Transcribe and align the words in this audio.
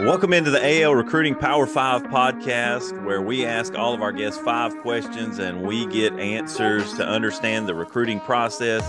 Welcome 0.00 0.32
into 0.32 0.50
the 0.50 0.82
AL 0.82 0.94
Recruiting 0.96 1.36
Power 1.36 1.66
5 1.66 2.04
podcast, 2.04 3.04
where 3.04 3.22
we 3.22 3.46
ask 3.46 3.74
all 3.76 3.94
of 3.94 4.02
our 4.02 4.10
guests 4.10 4.40
five 4.40 4.76
questions 4.78 5.38
and 5.38 5.62
we 5.62 5.86
get 5.86 6.12
answers 6.18 6.92
to 6.94 7.06
understand 7.06 7.68
the 7.68 7.74
recruiting 7.76 8.18
process. 8.20 8.82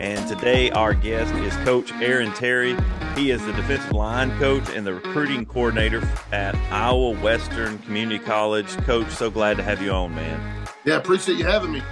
And 0.00 0.26
today, 0.26 0.70
our 0.70 0.94
guest 0.94 1.34
is 1.34 1.54
Coach 1.64 1.92
Aaron 2.00 2.32
Terry. 2.32 2.74
He 3.14 3.30
is 3.30 3.44
the 3.44 3.52
defensive 3.52 3.92
line 3.92 4.36
coach 4.38 4.68
and 4.70 4.86
the 4.86 4.94
recruiting 4.94 5.44
coordinator 5.44 6.02
at 6.32 6.54
Iowa 6.72 7.10
Western 7.20 7.78
Community 7.80 8.18
College. 8.18 8.68
Coach, 8.78 9.10
so 9.10 9.30
glad 9.30 9.58
to 9.58 9.62
have 9.62 9.82
you 9.82 9.90
on, 9.90 10.14
man. 10.14 10.66
Yeah, 10.84 10.96
appreciate 10.96 11.36
you 11.36 11.44
having 11.44 11.72
me. 11.72 11.82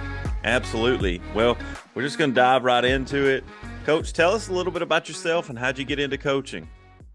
Absolutely. 0.43 1.21
Well, 1.35 1.55
we're 1.93 2.01
just 2.01 2.17
going 2.17 2.31
to 2.31 2.35
dive 2.35 2.63
right 2.63 2.83
into 2.83 3.27
it. 3.27 3.43
Coach, 3.85 4.11
tell 4.13 4.33
us 4.33 4.47
a 4.47 4.53
little 4.53 4.71
bit 4.71 4.81
about 4.81 5.07
yourself 5.07 5.49
and 5.49 5.59
how'd 5.59 5.77
you 5.77 5.85
get 5.85 5.99
into 5.99 6.17
coaching? 6.17 6.67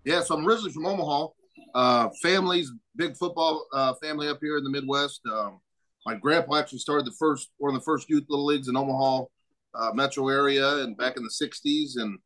Yeah, 0.04 0.22
so 0.22 0.36
I'm 0.36 0.46
originally 0.46 0.72
from 0.72 0.86
Omaha. 0.86 1.28
Uh, 1.74 2.08
families, 2.22 2.72
big 2.96 3.16
football 3.16 3.66
uh, 3.72 3.94
family 3.94 4.28
up 4.28 4.38
here 4.40 4.56
in 4.56 4.64
the 4.64 4.70
Midwest. 4.70 5.20
Um, 5.30 5.60
my 6.06 6.14
grandpa 6.14 6.56
actually 6.56 6.78
started 6.78 7.06
the 7.06 7.16
first 7.18 7.50
one 7.58 7.74
of 7.74 7.80
the 7.80 7.84
first 7.84 8.08
youth 8.08 8.24
little 8.28 8.46
leagues 8.46 8.68
in 8.68 8.76
Omaha 8.76 9.24
uh, 9.74 9.92
metro 9.94 10.28
area, 10.28 10.78
and 10.78 10.96
back 10.96 11.16
in 11.16 11.22
the 11.22 11.30
'60s. 11.30 11.96
And 11.96 12.18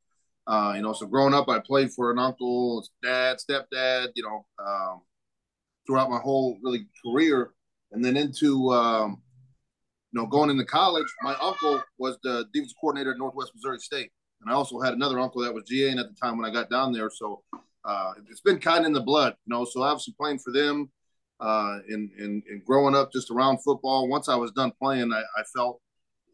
uh, 0.46 0.74
you 0.76 0.82
know, 0.82 0.92
so 0.92 1.06
growing 1.06 1.34
up, 1.34 1.48
I 1.48 1.58
played 1.58 1.92
for 1.92 2.10
an 2.10 2.18
uncle, 2.18 2.86
dad, 3.02 3.38
stepdad. 3.38 4.08
You 4.14 4.22
know, 4.22 4.46
um, 4.64 5.02
throughout 5.86 6.10
my 6.10 6.18
whole 6.18 6.58
really 6.62 6.86
career, 7.04 7.50
and 7.92 8.04
then 8.04 8.16
into 8.16 8.70
um, 8.70 9.22
you 10.12 10.20
know 10.20 10.26
going 10.26 10.50
into 10.50 10.64
college. 10.64 11.08
My 11.22 11.34
uncle 11.40 11.82
was 11.98 12.16
the 12.22 12.46
defensive 12.52 12.76
coordinator 12.80 13.12
at 13.12 13.18
Northwest 13.18 13.52
Missouri 13.54 13.78
State, 13.78 14.10
and 14.40 14.50
I 14.50 14.54
also 14.54 14.80
had 14.80 14.94
another 14.94 15.18
uncle 15.18 15.42
that 15.42 15.54
was 15.54 15.64
GA 15.64 15.90
at 15.90 15.96
the 15.96 16.16
time 16.20 16.38
when 16.38 16.48
I 16.48 16.52
got 16.52 16.70
down 16.70 16.92
there. 16.92 17.10
So 17.10 17.42
uh, 17.84 18.12
it's 18.30 18.40
been 18.40 18.58
kind 18.58 18.86
in 18.86 18.92
the 18.92 19.00
blood, 19.00 19.34
you 19.46 19.54
know. 19.54 19.64
So 19.64 19.82
obviously 19.82 20.14
playing 20.18 20.38
for 20.38 20.52
them 20.52 20.90
uh, 21.40 21.78
and, 21.88 22.10
and, 22.18 22.42
and 22.48 22.64
growing 22.64 22.94
up 22.94 23.12
just 23.12 23.30
around 23.30 23.58
football. 23.58 24.08
Once 24.08 24.28
I 24.28 24.36
was 24.36 24.52
done 24.52 24.72
playing, 24.80 25.12
I, 25.12 25.20
I 25.20 25.42
felt 25.54 25.80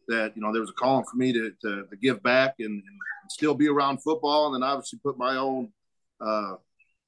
that 0.07 0.33
you 0.35 0.41
know 0.41 0.51
there 0.51 0.61
was 0.61 0.69
a 0.69 0.73
calling 0.73 1.05
for 1.09 1.17
me 1.17 1.33
to, 1.33 1.51
to, 1.61 1.85
to 1.89 1.97
give 2.01 2.21
back 2.23 2.55
and, 2.59 2.71
and, 2.71 2.83
still 3.29 3.55
be 3.55 3.69
around 3.69 3.99
football, 4.03 4.47
and 4.47 4.55
then 4.55 4.69
obviously 4.69 4.99
put 5.01 5.17
my 5.17 5.37
own 5.37 5.71
uh, 6.19 6.55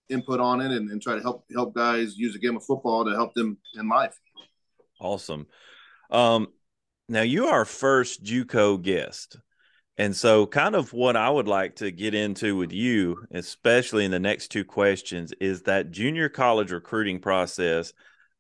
input 0.08 0.39
on 0.39 0.61
it 0.61 0.72
and, 0.72 0.89
and, 0.89 1.02
try 1.02 1.16
to 1.16 1.22
help 1.22 1.44
help 1.53 1.75
guys 1.75 2.17
use 2.17 2.33
a 2.33 2.39
game 2.39 2.55
of 2.55 2.63
football 2.63 3.03
to 3.03 3.11
help 3.11 3.33
them 3.33 3.57
in 3.75 3.89
life. 3.89 4.17
Awesome. 5.02 5.47
Um, 6.09 6.47
now 7.09 7.23
you 7.23 7.47
are 7.47 7.66
first 7.66 8.23
JUCO 8.23 8.81
guest. 8.81 9.38
And 9.97 10.16
so, 10.16 10.47
kind 10.47 10.75
of 10.75 10.91
what 10.91 11.16
I 11.16 11.30
would 11.30 11.47
like 11.47 11.75
to 11.75 11.91
get 11.91 12.16
into 12.16 12.55
with 12.55 12.72
you, 12.72 13.25
especially 13.31 14.05
in 14.05 14.11
the 14.11 14.19
next 14.19 14.47
two 14.47 14.66
questions, 14.66 15.33
is 15.39 15.63
that 15.63 15.91
junior 15.91 16.30
college 16.30 16.72
recruiting 16.72 17.19
process. 17.19 17.94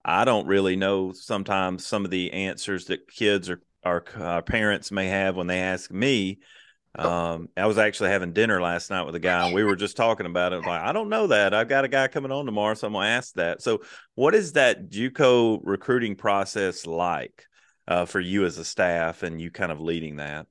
I 0.03 0.25
don't 0.25 0.47
really 0.47 0.75
know 0.75 1.11
sometimes 1.11 1.85
some 1.85 2.05
of 2.05 2.11
the 2.11 2.33
answers 2.33 2.85
that 2.85 3.07
kids 3.07 3.49
or 3.49 3.61
our, 3.83 4.03
our 4.19 4.41
parents 4.41 4.91
may 4.91 5.07
have 5.07 5.35
when 5.35 5.47
they 5.47 5.59
ask 5.59 5.91
me. 5.91 6.39
Um, 6.95 7.49
I 7.57 7.65
was 7.65 7.77
actually 7.77 8.09
having 8.09 8.33
dinner 8.33 8.61
last 8.61 8.89
night 8.89 9.03
with 9.03 9.15
a 9.15 9.19
guy, 9.19 9.45
and 9.45 9.55
we 9.55 9.63
were 9.63 9.75
just 9.75 9.97
talking 9.97 10.25
about 10.25 10.53
it. 10.53 10.61
Like, 10.61 10.81
I 10.81 10.91
don't 10.91 11.09
know 11.09 11.27
that. 11.27 11.53
I've 11.53 11.69
got 11.69 11.85
a 11.85 11.87
guy 11.87 12.07
coming 12.07 12.31
on 12.31 12.45
tomorrow, 12.45 12.75
so 12.75 12.87
I'm 12.87 12.93
going 12.93 13.05
to 13.05 13.09
ask 13.09 13.33
that. 13.35 13.61
So, 13.61 13.81
what 14.15 14.35
is 14.35 14.53
that 14.53 14.89
JUCO 14.89 15.61
recruiting 15.63 16.15
process 16.15 16.85
like 16.85 17.45
uh, 17.87 18.05
for 18.05 18.19
you 18.19 18.45
as 18.45 18.57
a 18.57 18.65
staff, 18.65 19.23
and 19.23 19.41
you 19.41 19.49
kind 19.49 19.71
of 19.71 19.79
leading 19.79 20.17
that? 20.17 20.47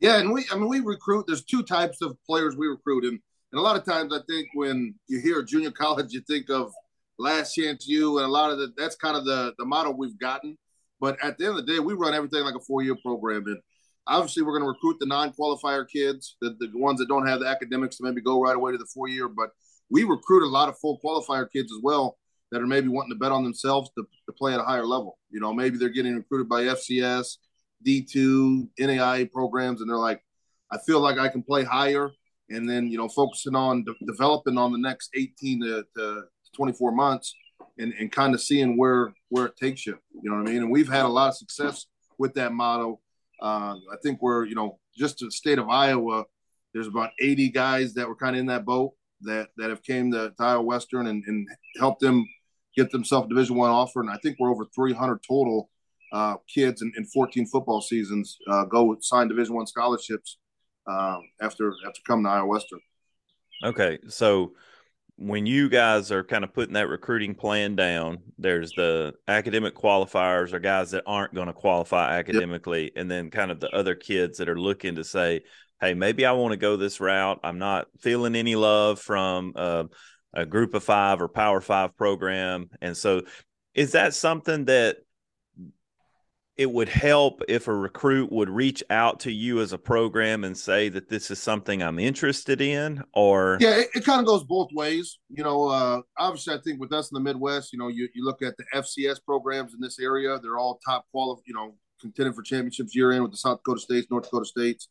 Yeah, 0.00 0.18
and 0.18 0.32
we 0.32 0.44
I 0.50 0.56
mean 0.56 0.68
we 0.68 0.80
recruit. 0.80 1.26
There's 1.26 1.44
two 1.44 1.62
types 1.62 2.00
of 2.02 2.16
players 2.26 2.56
we 2.56 2.66
recruit, 2.66 3.04
and 3.04 3.20
and 3.52 3.58
a 3.58 3.62
lot 3.62 3.76
of 3.76 3.84
times 3.84 4.14
I 4.14 4.20
think 4.28 4.48
when 4.54 4.94
you 5.08 5.20
hear 5.20 5.42
junior 5.42 5.70
college, 5.70 6.12
you 6.12 6.22
think 6.22 6.48
of 6.50 6.72
last 7.18 7.54
chance 7.54 7.86
you, 7.86 8.18
and 8.18 8.26
a 8.26 8.30
lot 8.30 8.50
of 8.50 8.58
the 8.58 8.72
that's 8.76 8.96
kind 8.96 9.16
of 9.16 9.24
the 9.24 9.54
the 9.58 9.64
model 9.64 9.92
we've 9.96 10.18
gotten. 10.18 10.56
But 11.00 11.22
at 11.22 11.38
the 11.38 11.46
end 11.46 11.58
of 11.58 11.66
the 11.66 11.72
day, 11.72 11.80
we 11.80 11.94
run 11.94 12.14
everything 12.14 12.44
like 12.44 12.54
a 12.54 12.60
four 12.60 12.82
year 12.82 12.96
program, 13.04 13.46
and 13.46 13.58
obviously 14.06 14.42
we're 14.42 14.58
going 14.58 14.64
to 14.64 14.68
recruit 14.68 14.96
the 15.00 15.06
non 15.06 15.32
qualifier 15.32 15.86
kids, 15.86 16.36
the 16.40 16.56
the 16.58 16.70
ones 16.74 16.98
that 16.98 17.08
don't 17.08 17.26
have 17.26 17.40
the 17.40 17.46
academics 17.46 17.96
to 17.98 18.04
maybe 18.04 18.22
go 18.22 18.40
right 18.40 18.56
away 18.56 18.72
to 18.72 18.78
the 18.78 18.88
four 18.94 19.08
year. 19.08 19.28
But 19.28 19.50
we 19.90 20.04
recruit 20.04 20.44
a 20.44 20.48
lot 20.48 20.68
of 20.70 20.78
full 20.78 20.98
qualifier 21.04 21.46
kids 21.52 21.72
as 21.72 21.80
well 21.82 22.16
that 22.52 22.62
are 22.62 22.66
maybe 22.66 22.88
wanting 22.88 23.12
to 23.12 23.18
bet 23.18 23.32
on 23.32 23.44
themselves 23.44 23.90
to, 23.96 24.02
to 24.02 24.32
play 24.32 24.54
at 24.54 24.60
a 24.60 24.64
higher 24.64 24.86
level. 24.86 25.18
You 25.30 25.40
know, 25.40 25.52
maybe 25.52 25.76
they're 25.76 25.88
getting 25.88 26.16
recruited 26.16 26.48
by 26.48 26.62
FCS 26.62 27.36
D2, 27.86 28.68
NAI 28.78 29.28
programs, 29.32 29.80
and 29.80 29.90
they're 29.90 29.96
like, 29.96 30.22
I 30.70 30.78
feel 30.78 31.00
like 31.00 31.18
I 31.18 31.28
can 31.28 31.42
play 31.42 31.64
higher. 31.64 32.10
And 32.50 32.68
then, 32.68 32.88
you 32.88 32.98
know, 32.98 33.08
focusing 33.08 33.54
on 33.54 33.84
de- 33.84 33.94
developing 34.06 34.58
on 34.58 34.72
the 34.72 34.78
next 34.78 35.10
18 35.14 35.60
to, 35.62 35.84
to 35.96 36.22
24 36.54 36.92
months 36.92 37.34
and, 37.78 37.92
and 37.98 38.10
kind 38.10 38.34
of 38.34 38.40
seeing 38.40 38.76
where 38.76 39.12
where 39.28 39.46
it 39.46 39.56
takes 39.56 39.86
you. 39.86 39.96
You 40.22 40.30
know 40.30 40.36
what 40.38 40.48
I 40.48 40.52
mean? 40.52 40.62
And 40.62 40.70
we've 40.70 40.88
had 40.88 41.04
a 41.04 41.08
lot 41.08 41.28
of 41.28 41.36
success 41.36 41.86
with 42.18 42.34
that 42.34 42.52
model. 42.52 43.00
Uh, 43.40 43.76
I 43.92 43.96
think 44.02 44.20
we're, 44.20 44.44
you 44.44 44.54
know, 44.54 44.78
just 44.96 45.18
the 45.18 45.30
state 45.30 45.58
of 45.58 45.68
Iowa, 45.68 46.24
there's 46.74 46.88
about 46.88 47.10
80 47.20 47.50
guys 47.50 47.94
that 47.94 48.08
were 48.08 48.16
kind 48.16 48.36
of 48.36 48.40
in 48.40 48.46
that 48.46 48.64
boat 48.64 48.92
that 49.22 49.48
that 49.56 49.70
have 49.70 49.82
came 49.82 50.10
to, 50.12 50.30
to 50.30 50.42
Iowa 50.42 50.62
Western 50.62 51.06
and, 51.06 51.22
and 51.26 51.48
helped 51.78 52.00
them 52.00 52.26
get 52.76 52.90
themselves 52.90 53.28
Division 53.28 53.56
One 53.56 53.70
offer. 53.70 54.00
And 54.00 54.10
I 54.10 54.18
think 54.22 54.36
we're 54.38 54.50
over 54.50 54.66
300 54.74 55.22
total 55.26 55.70
uh, 56.12 56.36
kids 56.52 56.82
in, 56.82 56.92
in 56.96 57.04
14 57.04 57.46
football 57.46 57.80
seasons 57.80 58.36
uh, 58.48 58.64
go 58.64 58.96
sign 59.00 59.28
Division 59.28 59.54
One 59.54 59.66
scholarships 59.66 60.38
uh, 60.86 61.18
after 61.40 61.72
after 61.86 62.00
coming 62.06 62.24
to 62.24 62.30
Iowa 62.30 62.46
Western. 62.46 62.80
Okay, 63.64 63.98
so 64.08 64.52
when 65.16 65.44
you 65.44 65.68
guys 65.68 66.10
are 66.10 66.24
kind 66.24 66.44
of 66.44 66.52
putting 66.54 66.72
that 66.74 66.88
recruiting 66.88 67.34
plan 67.34 67.76
down, 67.76 68.18
there's 68.38 68.72
the 68.72 69.12
academic 69.28 69.74
qualifiers 69.74 70.52
or 70.54 70.58
guys 70.58 70.92
that 70.92 71.04
aren't 71.06 71.34
going 71.34 71.46
to 71.46 71.52
qualify 71.52 72.18
academically, 72.18 72.84
yep. 72.84 72.92
and 72.96 73.10
then 73.10 73.30
kind 73.30 73.50
of 73.50 73.60
the 73.60 73.70
other 73.70 73.94
kids 73.94 74.38
that 74.38 74.48
are 74.48 74.58
looking 74.58 74.96
to 74.96 75.04
say, 75.04 75.42
"Hey, 75.80 75.94
maybe 75.94 76.24
I 76.26 76.32
want 76.32 76.52
to 76.52 76.56
go 76.56 76.76
this 76.76 77.00
route. 77.00 77.38
I'm 77.44 77.58
not 77.58 77.86
feeling 78.00 78.34
any 78.34 78.56
love 78.56 79.00
from." 79.00 79.52
Uh, 79.54 79.84
a 80.32 80.46
group 80.46 80.74
of 80.74 80.84
five 80.84 81.20
or 81.20 81.26
power 81.28 81.60
five 81.60 81.96
program 81.96 82.70
and 82.80 82.96
so 82.96 83.20
is 83.74 83.90
that 83.92 84.14
something 84.14 84.64
that 84.66 84.98
it 86.60 86.70
would 86.70 86.90
help 86.90 87.40
if 87.48 87.68
a 87.68 87.74
recruit 87.74 88.30
would 88.30 88.50
reach 88.50 88.84
out 88.90 89.18
to 89.20 89.32
you 89.32 89.62
as 89.62 89.72
a 89.72 89.78
program 89.78 90.44
and 90.44 90.54
say 90.54 90.90
that 90.90 91.08
this 91.08 91.30
is 91.30 91.40
something 91.40 91.82
I'm 91.82 91.98
interested 91.98 92.60
in 92.60 93.02
or 93.14 93.56
yeah 93.62 93.78
it, 93.78 93.88
it 93.94 94.04
kind 94.04 94.20
of 94.20 94.26
goes 94.26 94.44
both 94.44 94.68
ways 94.74 95.18
you 95.30 95.42
know 95.42 95.68
uh, 95.68 96.02
obviously 96.18 96.52
I 96.52 96.58
think 96.58 96.78
with 96.78 96.92
us 96.92 97.10
in 97.10 97.14
the 97.14 97.20
Midwest 97.20 97.72
you 97.72 97.78
know 97.78 97.88
you, 97.88 98.10
you 98.14 98.26
look 98.26 98.42
at 98.42 98.58
the 98.58 98.64
FCS 98.74 99.24
programs 99.24 99.72
in 99.72 99.80
this 99.80 99.98
area 99.98 100.38
they're 100.38 100.58
all 100.58 100.78
top 100.84 101.06
quality 101.10 101.44
you 101.46 101.54
know 101.54 101.76
contending 101.98 102.34
for 102.34 102.42
championships 102.42 102.94
year 102.94 103.12
in 103.12 103.22
with 103.22 103.30
the 103.30 103.38
South 103.38 103.60
Dakota 103.60 103.80
States 103.80 104.08
North 104.10 104.24
Dakota 104.24 104.44
States 104.44 104.88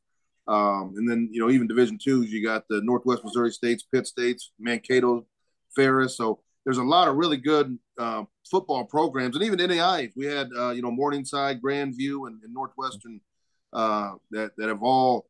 um, 0.47 0.95
and 0.97 1.07
then 1.07 1.29
you 1.31 1.39
know 1.39 1.51
even 1.51 1.67
Division 1.67 1.99
twos 2.03 2.31
you 2.31 2.43
got 2.43 2.63
the 2.67 2.81
Northwest 2.81 3.23
Missouri 3.23 3.51
States 3.51 3.83
Pitt 3.83 4.07
States 4.07 4.53
Mankato 4.59 5.27
Ferris 5.75 6.17
so 6.17 6.39
there's 6.65 6.77
a 6.77 6.83
lot 6.83 7.07
of 7.07 7.15
really 7.15 7.37
good 7.37 7.77
uh, 7.97 8.23
football 8.49 8.85
programs, 8.85 9.35
and 9.35 9.45
even 9.45 9.59
NAI. 9.59 10.09
We 10.15 10.25
had 10.25 10.49
uh, 10.57 10.71
you 10.71 10.81
know 10.81 10.91
Morningside, 10.91 11.61
Grandview, 11.61 12.27
and, 12.27 12.41
and 12.43 12.53
Northwestern 12.53 13.21
uh, 13.73 14.13
that 14.31 14.51
that 14.57 14.67
have 14.67 14.83
all 14.83 15.25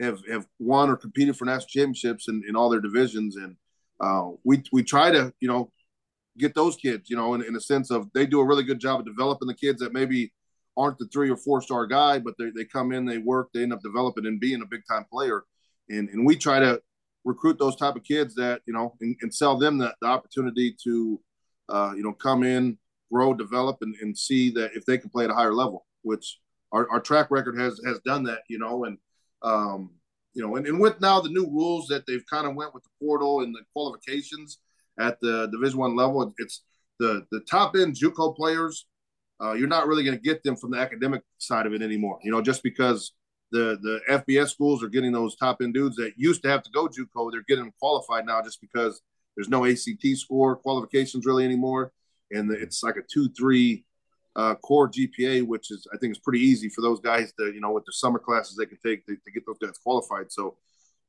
have 0.00 0.20
have 0.30 0.46
won 0.58 0.90
or 0.90 0.96
competed 0.96 1.36
for 1.36 1.44
national 1.44 1.68
championships 1.68 2.28
in, 2.28 2.42
in 2.48 2.56
all 2.56 2.70
their 2.70 2.80
divisions, 2.80 3.36
and 3.36 3.56
uh, 4.00 4.30
we 4.44 4.62
we 4.72 4.82
try 4.82 5.10
to 5.10 5.32
you 5.40 5.48
know 5.48 5.70
get 6.38 6.54
those 6.54 6.76
kids 6.76 7.10
you 7.10 7.16
know 7.16 7.34
in, 7.34 7.44
in 7.44 7.54
a 7.56 7.60
sense 7.60 7.90
of 7.90 8.08
they 8.14 8.24
do 8.24 8.40
a 8.40 8.46
really 8.46 8.64
good 8.64 8.80
job 8.80 9.00
of 9.00 9.06
developing 9.06 9.46
the 9.46 9.54
kids 9.54 9.80
that 9.80 9.92
maybe 9.92 10.32
aren't 10.76 10.98
the 10.98 11.06
three 11.12 11.30
or 11.30 11.36
four 11.36 11.60
star 11.60 11.86
guy, 11.86 12.18
but 12.18 12.34
they, 12.38 12.50
they 12.50 12.64
come 12.64 12.92
in, 12.92 13.04
they 13.04 13.18
work, 13.18 13.50
they 13.52 13.62
end 13.62 13.74
up 13.74 13.82
developing 13.82 14.24
and 14.24 14.40
being 14.40 14.62
a 14.62 14.66
big 14.66 14.82
time 14.90 15.04
player, 15.10 15.44
and 15.88 16.08
and 16.08 16.26
we 16.26 16.36
try 16.36 16.58
to 16.58 16.80
recruit 17.24 17.58
those 17.58 17.76
type 17.76 17.96
of 17.96 18.04
kids 18.04 18.34
that 18.34 18.62
you 18.66 18.72
know 18.72 18.94
and, 19.00 19.16
and 19.22 19.34
sell 19.34 19.58
them 19.58 19.78
the, 19.78 19.94
the 20.00 20.06
opportunity 20.06 20.74
to 20.84 21.20
uh, 21.68 21.92
you 21.96 22.02
know 22.02 22.12
come 22.12 22.42
in 22.42 22.78
grow 23.12 23.34
develop 23.34 23.78
and, 23.82 23.94
and 24.00 24.16
see 24.16 24.50
that 24.50 24.70
if 24.74 24.84
they 24.86 24.98
can 24.98 25.10
play 25.10 25.24
at 25.24 25.30
a 25.30 25.34
higher 25.34 25.54
level 25.54 25.86
which 26.02 26.38
our, 26.72 26.88
our 26.90 27.00
track 27.00 27.30
record 27.30 27.58
has 27.58 27.80
has 27.84 27.98
done 28.00 28.24
that 28.24 28.40
you 28.48 28.58
know 28.58 28.84
and 28.84 28.98
um, 29.42 29.90
you 30.34 30.42
know 30.42 30.56
and, 30.56 30.66
and 30.66 30.80
with 30.80 31.00
now 31.00 31.20
the 31.20 31.28
new 31.28 31.46
rules 31.46 31.86
that 31.88 32.06
they've 32.06 32.24
kind 32.28 32.46
of 32.46 32.54
went 32.54 32.74
with 32.74 32.82
the 32.82 32.90
portal 33.00 33.42
and 33.42 33.54
the 33.54 33.60
qualifications 33.72 34.58
at 34.98 35.20
the 35.20 35.48
division 35.52 35.78
one 35.78 35.96
level 35.96 36.32
it's 36.38 36.62
the 36.98 37.24
the 37.30 37.40
top 37.40 37.74
end 37.76 37.94
juco 37.94 38.34
players 38.34 38.86
uh, 39.42 39.52
you're 39.52 39.68
not 39.68 39.86
really 39.86 40.04
going 40.04 40.16
to 40.16 40.22
get 40.22 40.42
them 40.44 40.56
from 40.56 40.70
the 40.70 40.78
academic 40.78 41.22
side 41.38 41.66
of 41.66 41.72
it 41.72 41.82
anymore 41.82 42.18
you 42.22 42.30
know 42.30 42.42
just 42.42 42.62
because 42.62 43.12
the 43.52 43.78
the 43.82 44.00
FBS 44.10 44.50
schools 44.50 44.82
are 44.82 44.88
getting 44.88 45.12
those 45.12 45.36
top 45.36 45.58
end 45.62 45.74
dudes 45.74 45.96
that 45.96 46.14
used 46.16 46.42
to 46.42 46.48
have 46.48 46.62
to 46.64 46.70
go 46.70 46.88
JUCO. 46.88 47.30
They're 47.30 47.44
getting 47.46 47.64
them 47.64 47.74
qualified 47.78 48.26
now 48.26 48.42
just 48.42 48.60
because 48.60 49.00
there's 49.36 49.48
no 49.48 49.64
ACT 49.64 50.04
score 50.14 50.56
qualifications 50.56 51.26
really 51.26 51.44
anymore, 51.44 51.92
and 52.30 52.50
it's 52.50 52.82
like 52.82 52.96
a 52.96 53.02
two 53.02 53.28
three 53.30 53.84
uh, 54.34 54.54
core 54.56 54.90
GPA, 54.90 55.46
which 55.46 55.70
is 55.70 55.86
I 55.92 55.98
think 55.98 56.12
is 56.12 56.18
pretty 56.18 56.40
easy 56.40 56.68
for 56.68 56.80
those 56.80 57.00
guys 57.00 57.32
to 57.38 57.52
you 57.52 57.60
know 57.60 57.72
with 57.72 57.84
the 57.84 57.92
summer 57.92 58.18
classes 58.18 58.56
they 58.56 58.66
can 58.66 58.78
take 58.84 59.06
to, 59.06 59.14
to 59.14 59.30
get 59.30 59.44
those 59.46 59.58
guys 59.58 59.78
qualified. 59.78 60.32
So 60.32 60.56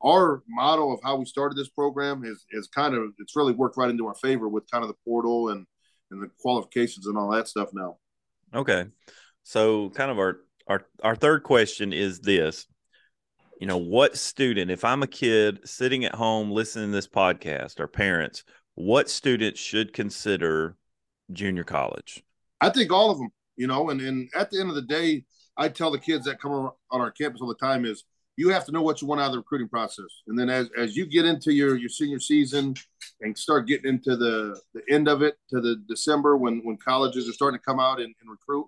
our 0.03 0.43
model 0.47 0.93
of 0.93 0.99
how 1.01 1.15
we 1.15 1.25
started 1.25 1.57
this 1.57 1.69
program 1.69 2.23
is 2.25 2.45
is 2.51 2.67
kind 2.67 2.93
of 2.93 3.13
it's 3.19 3.35
really 3.35 3.53
worked 3.53 3.77
right 3.77 3.89
into 3.89 4.05
our 4.07 4.15
favor 4.15 4.49
with 4.49 4.69
kind 4.69 4.83
of 4.83 4.89
the 4.89 4.97
portal 5.05 5.49
and 5.49 5.65
and 6.11 6.21
the 6.21 6.29
qualifications 6.39 7.07
and 7.07 7.17
all 7.17 7.31
that 7.31 7.47
stuff 7.47 7.69
now. 7.73 7.97
Okay, 8.53 8.85
so 9.43 9.89
kind 9.91 10.11
of 10.11 10.19
our 10.19 10.41
our 10.67 10.85
our 11.03 11.15
third 11.15 11.43
question 11.43 11.93
is 11.93 12.19
this: 12.19 12.67
you 13.59 13.67
know, 13.67 13.77
what 13.77 14.17
student? 14.17 14.71
If 14.71 14.83
I'm 14.83 15.03
a 15.03 15.07
kid 15.07 15.59
sitting 15.67 16.05
at 16.05 16.15
home 16.15 16.51
listening 16.51 16.89
to 16.89 16.95
this 16.95 17.07
podcast, 17.07 17.79
or 17.79 17.87
parents, 17.87 18.43
what 18.75 19.09
students 19.09 19.59
should 19.59 19.93
consider 19.93 20.75
junior 21.31 21.63
college? 21.63 22.23
I 22.61 22.69
think 22.69 22.91
all 22.91 23.11
of 23.11 23.17
them. 23.17 23.29
You 23.55 23.67
know, 23.67 23.89
and 23.89 24.01
and 24.01 24.29
at 24.35 24.49
the 24.49 24.59
end 24.59 24.69
of 24.69 24.75
the 24.75 24.81
day, 24.81 25.25
I 25.57 25.69
tell 25.69 25.91
the 25.91 25.99
kids 25.99 26.25
that 26.25 26.41
come 26.41 26.51
on 26.51 27.01
our 27.01 27.11
campus 27.11 27.41
all 27.41 27.47
the 27.47 27.55
time 27.55 27.85
is 27.85 28.03
you 28.35 28.49
have 28.49 28.65
to 28.65 28.71
know 28.71 28.81
what 28.81 29.01
you 29.01 29.07
want 29.07 29.21
out 29.21 29.27
of 29.27 29.31
the 29.33 29.37
recruiting 29.37 29.69
process. 29.69 30.07
And 30.27 30.37
then 30.37 30.49
as, 30.49 30.69
as 30.77 30.95
you 30.95 31.05
get 31.05 31.25
into 31.25 31.53
your, 31.53 31.75
your 31.75 31.89
senior 31.89 32.19
season 32.19 32.73
and 33.21 33.37
start 33.37 33.67
getting 33.67 33.89
into 33.89 34.15
the, 34.15 34.59
the 34.73 34.81
end 34.89 35.07
of 35.07 35.21
it 35.21 35.37
to 35.49 35.61
the 35.61 35.75
December 35.87 36.35
when, 36.35 36.61
when 36.63 36.77
colleges 36.77 37.29
are 37.29 37.33
starting 37.33 37.59
to 37.59 37.63
come 37.63 37.79
out 37.79 37.99
and, 37.99 38.13
and 38.21 38.29
recruit, 38.29 38.65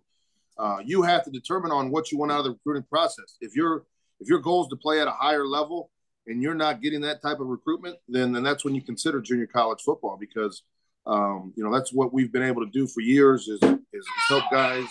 uh, 0.57 0.77
you 0.83 1.01
have 1.01 1.23
to 1.25 1.31
determine 1.31 1.71
on 1.71 1.91
what 1.91 2.11
you 2.11 2.17
want 2.17 2.31
out 2.31 2.39
of 2.39 2.45
the 2.45 2.51
recruiting 2.51 2.83
process. 2.89 3.37
If 3.41 3.55
your 3.55 3.85
if 4.19 4.27
your 4.29 4.39
goal 4.39 4.63
is 4.63 4.69
to 4.69 4.77
play 4.77 5.01
at 5.01 5.07
a 5.07 5.11
higher 5.11 5.45
level 5.45 5.91
and 6.27 6.41
you're 6.41 6.55
not 6.55 6.81
getting 6.81 7.01
that 7.01 7.21
type 7.21 7.39
of 7.39 7.47
recruitment, 7.47 7.97
then 8.07 8.31
then 8.31 8.43
that's 8.43 8.63
when 8.63 8.75
you 8.75 8.81
consider 8.81 9.21
junior 9.21 9.47
college 9.47 9.81
football 9.81 10.17
because 10.19 10.63
um, 11.05 11.53
you 11.55 11.63
know 11.63 11.73
that's 11.73 11.93
what 11.93 12.13
we've 12.13 12.31
been 12.31 12.43
able 12.43 12.65
to 12.65 12.71
do 12.71 12.87
for 12.87 13.01
years 13.01 13.47
is 13.47 13.61
is 13.93 14.05
help 14.27 14.43
guys 14.51 14.87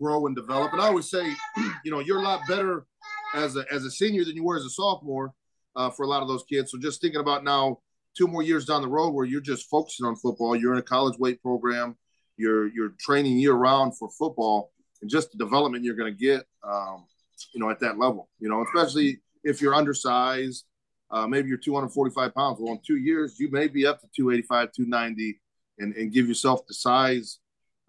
grow 0.00 0.26
and 0.26 0.34
develop. 0.34 0.72
And 0.72 0.82
I 0.82 0.86
always 0.86 1.10
say, 1.10 1.32
you 1.84 1.90
know, 1.90 2.00
you're 2.00 2.18
a 2.18 2.22
lot 2.22 2.40
better 2.48 2.86
as 3.34 3.56
a 3.56 3.64
as 3.70 3.84
a 3.84 3.90
senior 3.90 4.24
than 4.24 4.36
you 4.36 4.44
were 4.44 4.56
as 4.56 4.64
a 4.64 4.70
sophomore 4.70 5.32
uh, 5.76 5.90
for 5.90 6.04
a 6.04 6.08
lot 6.08 6.22
of 6.22 6.28
those 6.28 6.44
kids. 6.44 6.70
So 6.70 6.78
just 6.78 7.00
thinking 7.00 7.20
about 7.20 7.44
now, 7.44 7.78
two 8.16 8.26
more 8.26 8.42
years 8.42 8.66
down 8.66 8.82
the 8.82 8.88
road 8.88 9.10
where 9.10 9.24
you're 9.24 9.40
just 9.40 9.70
focusing 9.70 10.06
on 10.06 10.16
football, 10.16 10.56
you're 10.56 10.72
in 10.72 10.78
a 10.78 10.82
college 10.82 11.18
weight 11.18 11.40
program, 11.40 11.96
you're 12.36 12.68
you're 12.68 12.94
training 13.00 13.38
year 13.38 13.54
round 13.54 13.96
for 13.96 14.10
football, 14.10 14.71
and 15.02 15.10
just 15.10 15.32
the 15.32 15.38
development 15.38 15.84
you're 15.84 15.96
going 15.96 16.12
to 16.12 16.18
get, 16.18 16.46
um, 16.64 17.04
you 17.52 17.60
know, 17.60 17.68
at 17.68 17.80
that 17.80 17.98
level. 17.98 18.30
You 18.38 18.48
know, 18.48 18.62
especially 18.62 19.20
if 19.44 19.60
you're 19.60 19.74
undersized. 19.74 20.64
Uh, 21.10 21.26
maybe 21.26 21.46
you're 21.46 21.58
245 21.58 22.34
pounds. 22.34 22.58
Well, 22.58 22.72
in 22.72 22.80
two 22.86 22.96
years, 22.96 23.38
you 23.38 23.50
may 23.50 23.68
be 23.68 23.86
up 23.86 24.00
to 24.00 24.08
285, 24.16 24.72
290, 24.72 25.40
and, 25.78 25.94
and 25.94 26.10
give 26.10 26.26
yourself 26.26 26.66
the 26.66 26.72
size 26.72 27.38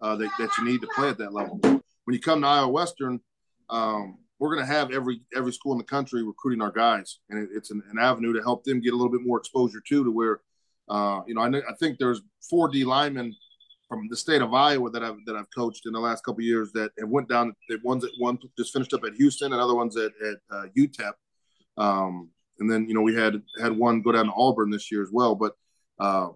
uh, 0.02 0.14
that, 0.16 0.30
that 0.38 0.50
you 0.58 0.64
need 0.66 0.82
to 0.82 0.88
play 0.94 1.08
at 1.08 1.16
that 1.16 1.32
level. 1.32 1.58
When 1.62 2.14
you 2.14 2.20
come 2.20 2.42
to 2.42 2.46
Iowa 2.46 2.68
Western, 2.68 3.20
um, 3.70 4.18
we're 4.38 4.54
going 4.54 4.66
to 4.66 4.72
have 4.72 4.90
every 4.90 5.22
every 5.34 5.52
school 5.52 5.72
in 5.72 5.78
the 5.78 5.84
country 5.84 6.22
recruiting 6.22 6.60
our 6.60 6.70
guys, 6.70 7.20
and 7.30 7.42
it, 7.42 7.48
it's 7.54 7.70
an, 7.70 7.82
an, 7.90 7.98
avenue 7.98 8.34
to 8.34 8.42
help 8.42 8.64
them 8.64 8.80
get 8.80 8.92
a 8.92 8.96
little 8.96 9.10
bit 9.10 9.24
more 9.24 9.38
exposure 9.38 9.80
too. 9.80 10.04
To 10.04 10.10
where, 10.10 10.40
uh, 10.88 11.22
you 11.26 11.34
know, 11.34 11.40
I, 11.40 11.48
I 11.48 11.74
think 11.80 11.98
there's 11.98 12.20
four 12.50 12.68
D 12.68 12.84
linemen 12.84 13.34
from 13.88 14.08
the 14.08 14.16
state 14.16 14.42
of 14.42 14.54
Iowa 14.54 14.90
that 14.90 15.02
I've 15.02 15.18
that 15.26 15.36
I've 15.36 15.52
coached 15.54 15.86
in 15.86 15.92
the 15.92 16.00
last 16.00 16.24
couple 16.24 16.42
years 16.42 16.72
that 16.72 16.90
have 16.98 17.08
went 17.08 17.28
down. 17.28 17.54
The 17.68 17.78
ones 17.82 18.02
that 18.02 18.12
one 18.18 18.38
just 18.58 18.72
finished 18.72 18.94
up 18.94 19.04
at 19.04 19.14
Houston, 19.14 19.52
and 19.52 19.60
other 19.60 19.74
ones 19.74 19.96
at 19.96 20.12
at 20.26 20.36
uh, 20.50 20.64
UTEP. 20.76 21.12
Um, 21.76 22.30
and 22.60 22.70
then 22.70 22.88
you 22.88 22.94
know 22.94 23.02
we 23.02 23.14
had 23.14 23.42
had 23.60 23.76
one 23.76 24.02
go 24.02 24.12
down 24.12 24.26
to 24.26 24.32
Auburn 24.32 24.70
this 24.70 24.90
year 24.90 25.02
as 25.02 25.10
well. 25.12 25.34
But 25.34 25.52
uh, 25.98 26.28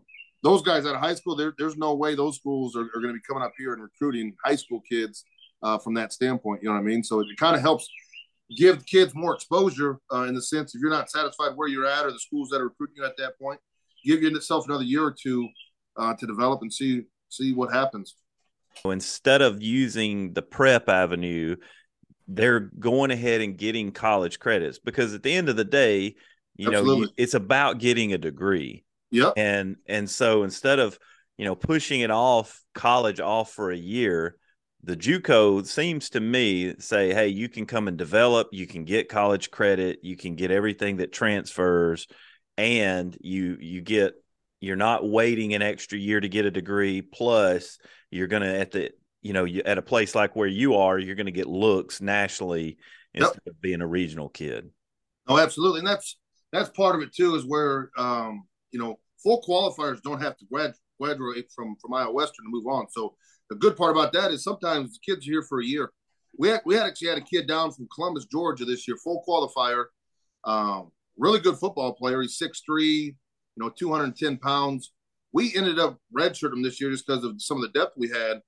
those 0.42 0.62
guys 0.62 0.86
out 0.86 0.94
of 0.94 1.00
high 1.00 1.14
school, 1.14 1.36
there, 1.36 1.54
there's 1.58 1.76
no 1.76 1.94
way 1.94 2.14
those 2.14 2.36
schools 2.36 2.76
are, 2.76 2.82
are 2.82 3.00
going 3.00 3.08
to 3.08 3.14
be 3.14 3.20
coming 3.26 3.42
up 3.42 3.52
here 3.58 3.72
and 3.72 3.82
recruiting 3.82 4.34
high 4.44 4.56
school 4.56 4.82
kids 4.88 5.24
uh, 5.62 5.78
from 5.78 5.94
that 5.94 6.12
standpoint. 6.12 6.62
You 6.62 6.68
know 6.68 6.74
what 6.74 6.80
I 6.80 6.84
mean? 6.84 7.02
So 7.02 7.20
it, 7.20 7.28
it 7.30 7.38
kind 7.38 7.56
of 7.56 7.62
helps 7.62 7.88
give 8.56 8.84
kids 8.86 9.14
more 9.14 9.34
exposure 9.34 9.98
uh, 10.12 10.22
in 10.22 10.34
the 10.34 10.42
sense 10.42 10.74
if 10.74 10.80
you're 10.80 10.90
not 10.90 11.10
satisfied 11.10 11.50
where 11.54 11.68
you're 11.68 11.86
at 11.86 12.06
or 12.06 12.12
the 12.12 12.18
schools 12.18 12.48
that 12.48 12.60
are 12.60 12.68
recruiting 12.68 12.96
you 12.96 13.04
at 13.04 13.16
that 13.18 13.38
point, 13.38 13.60
give 14.04 14.22
yourself 14.22 14.66
another 14.66 14.84
year 14.84 15.04
or 15.04 15.14
two 15.20 15.48
uh, 15.96 16.14
to 16.14 16.26
develop 16.26 16.62
and 16.62 16.72
see 16.72 17.02
see 17.28 17.52
what 17.52 17.72
happens. 17.72 18.16
So 18.82 18.90
instead 18.90 19.42
of 19.42 19.62
using 19.62 20.32
the 20.32 20.42
prep 20.42 20.88
avenue, 20.88 21.56
they're 22.26 22.60
going 22.60 23.10
ahead 23.10 23.40
and 23.40 23.56
getting 23.56 23.90
college 23.90 24.38
credits 24.38 24.78
because 24.78 25.14
at 25.14 25.22
the 25.22 25.32
end 25.32 25.48
of 25.48 25.56
the 25.56 25.64
day, 25.64 26.14
you 26.56 26.68
Absolutely. 26.68 27.06
know, 27.06 27.12
it's 27.16 27.34
about 27.34 27.78
getting 27.78 28.12
a 28.12 28.18
degree. 28.18 28.84
Yeah. 29.10 29.30
And 29.36 29.76
and 29.86 30.08
so 30.08 30.42
instead 30.42 30.78
of 30.78 30.98
you 31.38 31.44
know 31.44 31.54
pushing 31.54 32.00
it 32.00 32.10
off 32.10 32.62
college 32.74 33.20
off 33.20 33.52
for 33.52 33.70
a 33.70 33.76
year, 33.76 34.36
the 34.82 34.96
JUCO 34.96 35.66
seems 35.66 36.10
to 36.10 36.20
me 36.20 36.74
say, 36.78 37.12
hey, 37.12 37.28
you 37.28 37.48
can 37.48 37.66
come 37.66 37.88
and 37.88 37.96
develop, 37.96 38.48
you 38.52 38.66
can 38.66 38.84
get 38.84 39.08
college 39.08 39.50
credit, 39.50 40.00
you 40.02 40.16
can 40.16 40.36
get 40.36 40.50
everything 40.50 40.98
that 40.98 41.12
transfers, 41.12 42.06
and 42.56 43.16
you 43.20 43.56
you 43.60 43.80
get 43.80 44.14
you're 44.60 44.76
not 44.76 45.08
waiting 45.08 45.54
an 45.54 45.62
extra 45.62 45.98
year 45.98 46.20
to 46.20 46.28
get 46.28 46.44
a 46.44 46.50
degree. 46.50 47.02
Plus, 47.02 47.78
you're 48.10 48.26
gonna 48.26 48.52
at 48.54 48.72
the 48.72 48.90
you 49.22 49.32
know 49.32 49.44
you, 49.44 49.62
at 49.64 49.78
a 49.78 49.82
place 49.82 50.14
like 50.14 50.36
where 50.36 50.48
you 50.48 50.74
are, 50.74 50.98
you're 50.98 51.16
gonna 51.16 51.30
get 51.30 51.46
looks 51.46 52.00
nationally 52.00 52.78
instead 53.14 53.40
yep. 53.46 53.54
of 53.54 53.60
being 53.60 53.80
a 53.80 53.86
regional 53.86 54.28
kid. 54.28 54.70
Oh, 55.26 55.38
absolutely, 55.38 55.80
and 55.80 55.88
that's 55.88 56.16
that's 56.52 56.70
part 56.70 56.96
of 56.96 57.02
it 57.02 57.14
too. 57.14 57.34
Is 57.34 57.46
where 57.46 57.90
um, 57.96 58.46
you 58.72 58.78
know 58.78 58.98
full 59.22 59.42
qualifiers 59.42 60.02
don't 60.02 60.22
have 60.22 60.36
to 60.38 60.46
grad, 60.50 60.74
graduate 61.00 61.46
from 61.54 61.76
from 61.80 61.94
Iowa 61.94 62.12
Western 62.12 62.46
to 62.46 62.50
move 62.50 62.66
on. 62.66 62.88
So 62.90 63.14
the 63.50 63.56
good 63.56 63.76
part 63.76 63.92
about 63.92 64.12
that 64.12 64.30
is 64.30 64.42
sometimes 64.42 64.94
the 64.94 65.12
kids 65.12 65.26
are 65.26 65.30
here 65.30 65.42
for 65.42 65.60
a 65.60 65.64
year. 65.64 65.90
We 66.38 66.48
had, 66.48 66.60
we 66.64 66.74
had 66.74 66.86
actually 66.86 67.08
had 67.08 67.18
a 67.18 67.22
kid 67.22 67.48
down 67.48 67.72
from 67.72 67.88
Columbus, 67.92 68.26
Georgia 68.26 68.64
this 68.64 68.86
year, 68.86 68.96
full 69.02 69.24
qualifier, 69.26 69.86
um, 70.44 70.92
really 71.16 71.40
good 71.40 71.56
football 71.56 71.94
player. 71.94 72.20
He's 72.20 72.38
6'3", 72.38 73.16
you 73.58 73.64
know, 73.64 73.70
210 73.70 74.38
pounds. 74.38 74.92
We 75.32 75.54
ended 75.56 75.78
up 75.78 75.98
redshirting 76.16 76.54
him 76.54 76.62
this 76.62 76.80
year 76.80 76.90
just 76.90 77.06
because 77.06 77.24
of 77.24 77.42
some 77.42 77.56
of 77.56 77.62
the 77.62 77.78
depth 77.78 77.94
we 77.96 78.08
had. 78.08 78.40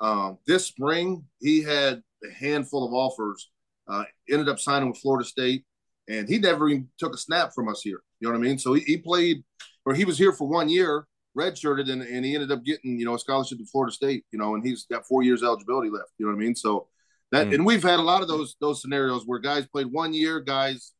Um, 0.00 0.38
this 0.46 0.66
spring, 0.66 1.24
he 1.40 1.62
had 1.62 2.02
a 2.24 2.32
handful 2.34 2.84
of 2.84 2.92
offers. 2.92 3.50
Uh, 3.88 4.02
ended 4.28 4.48
up 4.48 4.58
signing 4.58 4.88
with 4.88 4.98
Florida 4.98 5.24
State, 5.24 5.64
and 6.08 6.28
he 6.28 6.38
never 6.38 6.68
even 6.68 6.88
took 6.98 7.14
a 7.14 7.18
snap 7.18 7.54
from 7.54 7.68
us 7.68 7.82
here. 7.82 8.00
You 8.18 8.26
know 8.26 8.36
what 8.36 8.44
I 8.44 8.48
mean? 8.48 8.58
So 8.58 8.72
he, 8.74 8.82
he 8.82 8.96
played, 8.96 9.44
or 9.84 9.94
he 9.94 10.04
was 10.04 10.18
here 10.18 10.32
for 10.32 10.48
one 10.48 10.68
year, 10.68 11.06
redshirted 11.38 11.88
and, 11.90 12.02
and 12.02 12.24
he 12.24 12.34
ended 12.34 12.50
up 12.50 12.64
getting, 12.64 12.98
you 12.98 13.04
know, 13.04 13.14
a 13.14 13.18
scholarship 13.18 13.58
to 13.58 13.66
Florida 13.66 13.92
State, 13.92 14.24
you 14.32 14.38
know, 14.38 14.56
and 14.56 14.66
he's 14.66 14.86
got 14.90 15.06
four 15.06 15.22
years 15.22 15.44
eligibility 15.44 15.90
left. 15.90 16.10
You 16.18 16.26
know 16.26 16.32
what 16.32 16.38
I 16.38 16.44
mean? 16.44 16.56
So 16.56 16.88
that, 17.30 17.46
mm. 17.46 17.54
and 17.54 17.66
we've 17.66 17.82
had 17.82 18.00
a 18.00 18.02
lot 18.02 18.22
of 18.22 18.28
those, 18.28 18.56
those 18.60 18.82
scenarios 18.82 19.22
where 19.24 19.38
guys 19.38 19.66
played 19.66 19.92
one 19.92 20.12
year, 20.12 20.40
guys 20.40 20.92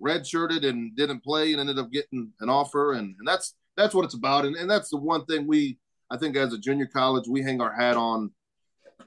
redshirted 0.00 0.66
and 0.66 0.94
didn't 0.96 1.24
play 1.24 1.52
and 1.52 1.60
ended 1.60 1.78
up 1.78 1.90
getting 1.90 2.32
an 2.40 2.48
offer. 2.48 2.92
And, 2.92 3.14
and 3.18 3.26
that's, 3.26 3.54
that's 3.76 3.94
what 3.94 4.04
it's 4.04 4.14
about. 4.14 4.44
And, 4.44 4.56
and 4.56 4.70
that's 4.70 4.90
the 4.90 4.96
one 4.96 5.24
thing 5.26 5.46
we, 5.46 5.78
I 6.10 6.16
think 6.16 6.36
as 6.36 6.52
a 6.52 6.58
junior 6.58 6.86
college, 6.86 7.26
we 7.28 7.42
hang 7.42 7.60
our 7.60 7.74
hat 7.74 7.96
on, 7.96 8.30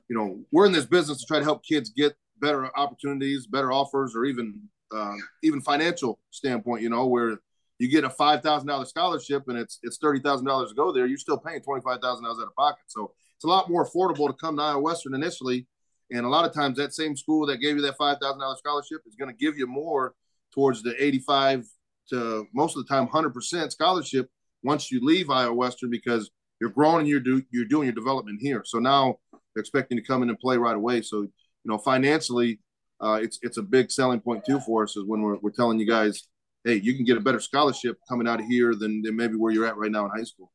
you 0.07 0.17
know, 0.17 0.39
we're 0.51 0.65
in 0.65 0.71
this 0.71 0.85
business 0.85 1.19
to 1.19 1.25
try 1.25 1.39
to 1.39 1.45
help 1.45 1.63
kids 1.63 1.89
get 1.89 2.15
better 2.41 2.69
opportunities, 2.77 3.47
better 3.47 3.71
offers, 3.71 4.15
or 4.15 4.25
even, 4.25 4.61
uh, 4.95 5.15
even 5.43 5.61
financial 5.61 6.19
standpoint, 6.31 6.81
you 6.81 6.89
know, 6.89 7.05
where 7.05 7.37
you 7.79 7.87
get 7.87 8.03
a 8.03 8.09
five 8.09 8.43
thousand 8.43 8.67
dollar 8.67 8.85
scholarship 8.85 9.43
and 9.47 9.57
it's 9.57 9.79
it's 9.83 9.97
thirty 9.97 10.19
thousand 10.19 10.45
dollars 10.45 10.69
to 10.69 10.75
go 10.75 10.91
there, 10.91 11.05
you're 11.05 11.17
still 11.17 11.37
paying 11.37 11.61
twenty 11.61 11.81
five 11.81 12.01
thousand 12.01 12.25
dollars 12.25 12.39
out 12.41 12.47
of 12.47 12.55
pocket. 12.55 12.83
So 12.87 13.13
it's 13.37 13.45
a 13.45 13.47
lot 13.47 13.69
more 13.69 13.87
affordable 13.87 14.27
to 14.27 14.33
come 14.33 14.57
to 14.57 14.63
Iowa 14.63 14.81
Western 14.81 15.15
initially. 15.15 15.65
And 16.11 16.25
a 16.25 16.29
lot 16.29 16.43
of 16.43 16.53
times 16.53 16.77
that 16.77 16.93
same 16.93 17.15
school 17.15 17.45
that 17.45 17.57
gave 17.57 17.77
you 17.77 17.81
that 17.83 17.97
five 17.97 18.17
thousand 18.21 18.41
dollar 18.41 18.57
scholarship 18.57 19.01
is 19.07 19.15
going 19.15 19.31
to 19.31 19.37
give 19.37 19.57
you 19.57 19.65
more 19.65 20.13
towards 20.53 20.83
the 20.83 21.01
eighty 21.03 21.19
five 21.19 21.65
to 22.09 22.47
most 22.53 22.75
of 22.75 22.85
the 22.85 22.89
time 22.93 23.07
hundred 23.07 23.33
percent 23.33 23.71
scholarship 23.71 24.29
once 24.63 24.91
you 24.91 24.99
leave 25.03 25.29
Iowa 25.29 25.53
Western 25.53 25.89
because 25.89 26.31
you're 26.59 26.69
growing 26.69 26.99
and 26.99 27.07
you're 27.07 27.19
do 27.19 27.41
you're 27.51 27.65
doing 27.65 27.85
your 27.85 27.95
development 27.95 28.39
here. 28.41 28.63
So 28.65 28.79
now 28.79 29.17
they're 29.31 29.61
expecting 29.61 29.97
to 29.97 30.03
come 30.03 30.23
in 30.23 30.29
and 30.29 30.39
play 30.39 30.57
right 30.57 30.75
away. 30.75 31.01
So 31.01 31.21
you 31.21 31.31
know 31.65 31.77
financially, 31.77 32.59
uh, 33.01 33.19
it's 33.21 33.39
it's 33.41 33.57
a 33.57 33.63
big 33.63 33.91
selling 33.91 34.19
point 34.19 34.45
too 34.45 34.59
for 34.59 34.83
us 34.83 34.95
is 34.97 35.05
when 35.05 35.21
we're 35.21 35.37
we're 35.37 35.51
telling 35.51 35.79
you 35.79 35.87
guys 35.87 36.27
hey, 36.63 36.75
you 36.75 36.95
can 36.95 37.05
get 37.05 37.17
a 37.17 37.21
better 37.21 37.39
scholarship 37.39 37.97
coming 38.07 38.27
out 38.27 38.39
of 38.39 38.45
here 38.45 38.75
than, 38.75 39.01
than 39.01 39.15
maybe 39.15 39.35
where 39.35 39.51
you're 39.51 39.65
at 39.65 39.77
right 39.77 39.91
now 39.91 40.05
in 40.05 40.11
high 40.11 40.23
school. 40.23 40.51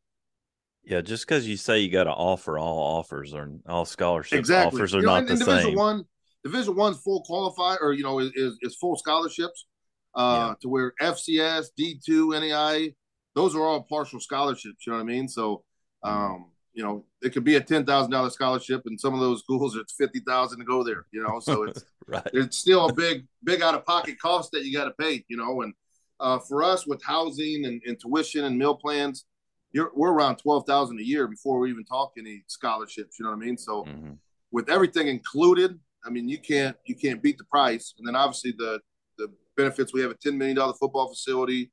Yeah, 0.84 1.00
just 1.00 1.26
because 1.26 1.48
you 1.48 1.56
say 1.56 1.80
you 1.80 1.90
got 1.90 2.04
to 2.04 2.10
offer 2.10 2.58
all 2.58 2.98
offers 2.98 3.32
or 3.32 3.50
all 3.66 3.86
scholarship 3.86 4.38
exactly. 4.38 4.78
offers 4.78 4.94
are 4.94 5.00
you 5.00 5.06
know, 5.06 5.14
not 5.14 5.26
the 5.26 5.32
in 5.32 5.38
Division 5.38 5.62
same. 5.62 5.76
One, 5.76 6.04
Division 6.44 6.76
One's 6.76 6.98
full 6.98 7.22
qualify 7.22 7.76
or 7.80 7.94
you 7.94 8.02
know 8.02 8.18
is, 8.18 8.30
is 8.34 8.76
full 8.78 8.96
scholarships. 8.96 9.66
Uh, 10.14 10.48
yeah. 10.48 10.54
to 10.62 10.68
where 10.68 10.92
FCS, 11.00 11.68
D 11.76 12.00
two, 12.04 12.30
NAI, 12.30 12.94
those 13.34 13.56
are 13.56 13.62
all 13.62 13.82
partial 13.82 14.20
scholarships. 14.20 14.86
You 14.86 14.92
know 14.92 14.98
what 14.98 15.04
I 15.04 15.06
mean? 15.06 15.28
So, 15.28 15.64
mm-hmm. 16.04 16.08
um, 16.08 16.46
you 16.72 16.84
know, 16.84 17.04
it 17.22 17.32
could 17.32 17.44
be 17.44 17.56
a 17.56 17.60
ten 17.60 17.84
thousand 17.84 18.12
dollar 18.12 18.30
scholarship, 18.30 18.82
and 18.86 18.98
some 18.98 19.14
of 19.14 19.20
those 19.20 19.40
schools 19.40 19.76
it's 19.76 19.92
fifty 19.92 20.20
thousand 20.20 20.60
to 20.60 20.64
go 20.64 20.84
there. 20.84 21.06
You 21.12 21.22
know, 21.22 21.40
so 21.40 21.64
it's 21.64 21.84
right. 22.06 22.28
it's 22.32 22.58
still 22.58 22.88
a 22.88 22.92
big 22.92 23.26
big 23.42 23.62
out 23.62 23.74
of 23.74 23.84
pocket 23.84 24.20
cost 24.20 24.52
that 24.52 24.64
you 24.64 24.72
got 24.76 24.84
to 24.84 24.92
pay. 24.92 25.24
You 25.28 25.36
know, 25.36 25.62
and 25.62 25.74
uh, 26.20 26.38
for 26.38 26.62
us, 26.62 26.86
with 26.86 27.02
housing 27.04 27.64
and, 27.64 27.82
and 27.86 27.98
tuition 27.98 28.44
and 28.44 28.56
meal 28.56 28.76
plans, 28.76 29.24
we're 29.74 30.12
around 30.12 30.36
twelve 30.36 30.64
thousand 30.66 31.00
a 31.00 31.04
year 31.04 31.26
before 31.26 31.58
we 31.58 31.70
even 31.70 31.84
talk 31.84 32.12
any 32.16 32.44
scholarships. 32.46 33.18
You 33.18 33.24
know 33.24 33.32
what 33.32 33.42
I 33.42 33.46
mean? 33.46 33.58
So, 33.58 33.84
mm-hmm. 33.84 34.12
with 34.52 34.70
everything 34.70 35.08
included, 35.08 35.78
I 36.04 36.10
mean 36.10 36.28
you 36.28 36.38
can't 36.38 36.76
you 36.84 36.94
can't 36.94 37.22
beat 37.22 37.38
the 37.38 37.44
price. 37.44 37.94
And 37.98 38.06
then 38.06 38.14
obviously 38.14 38.52
the 38.56 38.80
benefits. 39.56 39.92
We 39.92 40.00
have 40.02 40.10
a 40.10 40.14
$10 40.14 40.36
million 40.36 40.56
football 40.56 41.08
facility, 41.08 41.70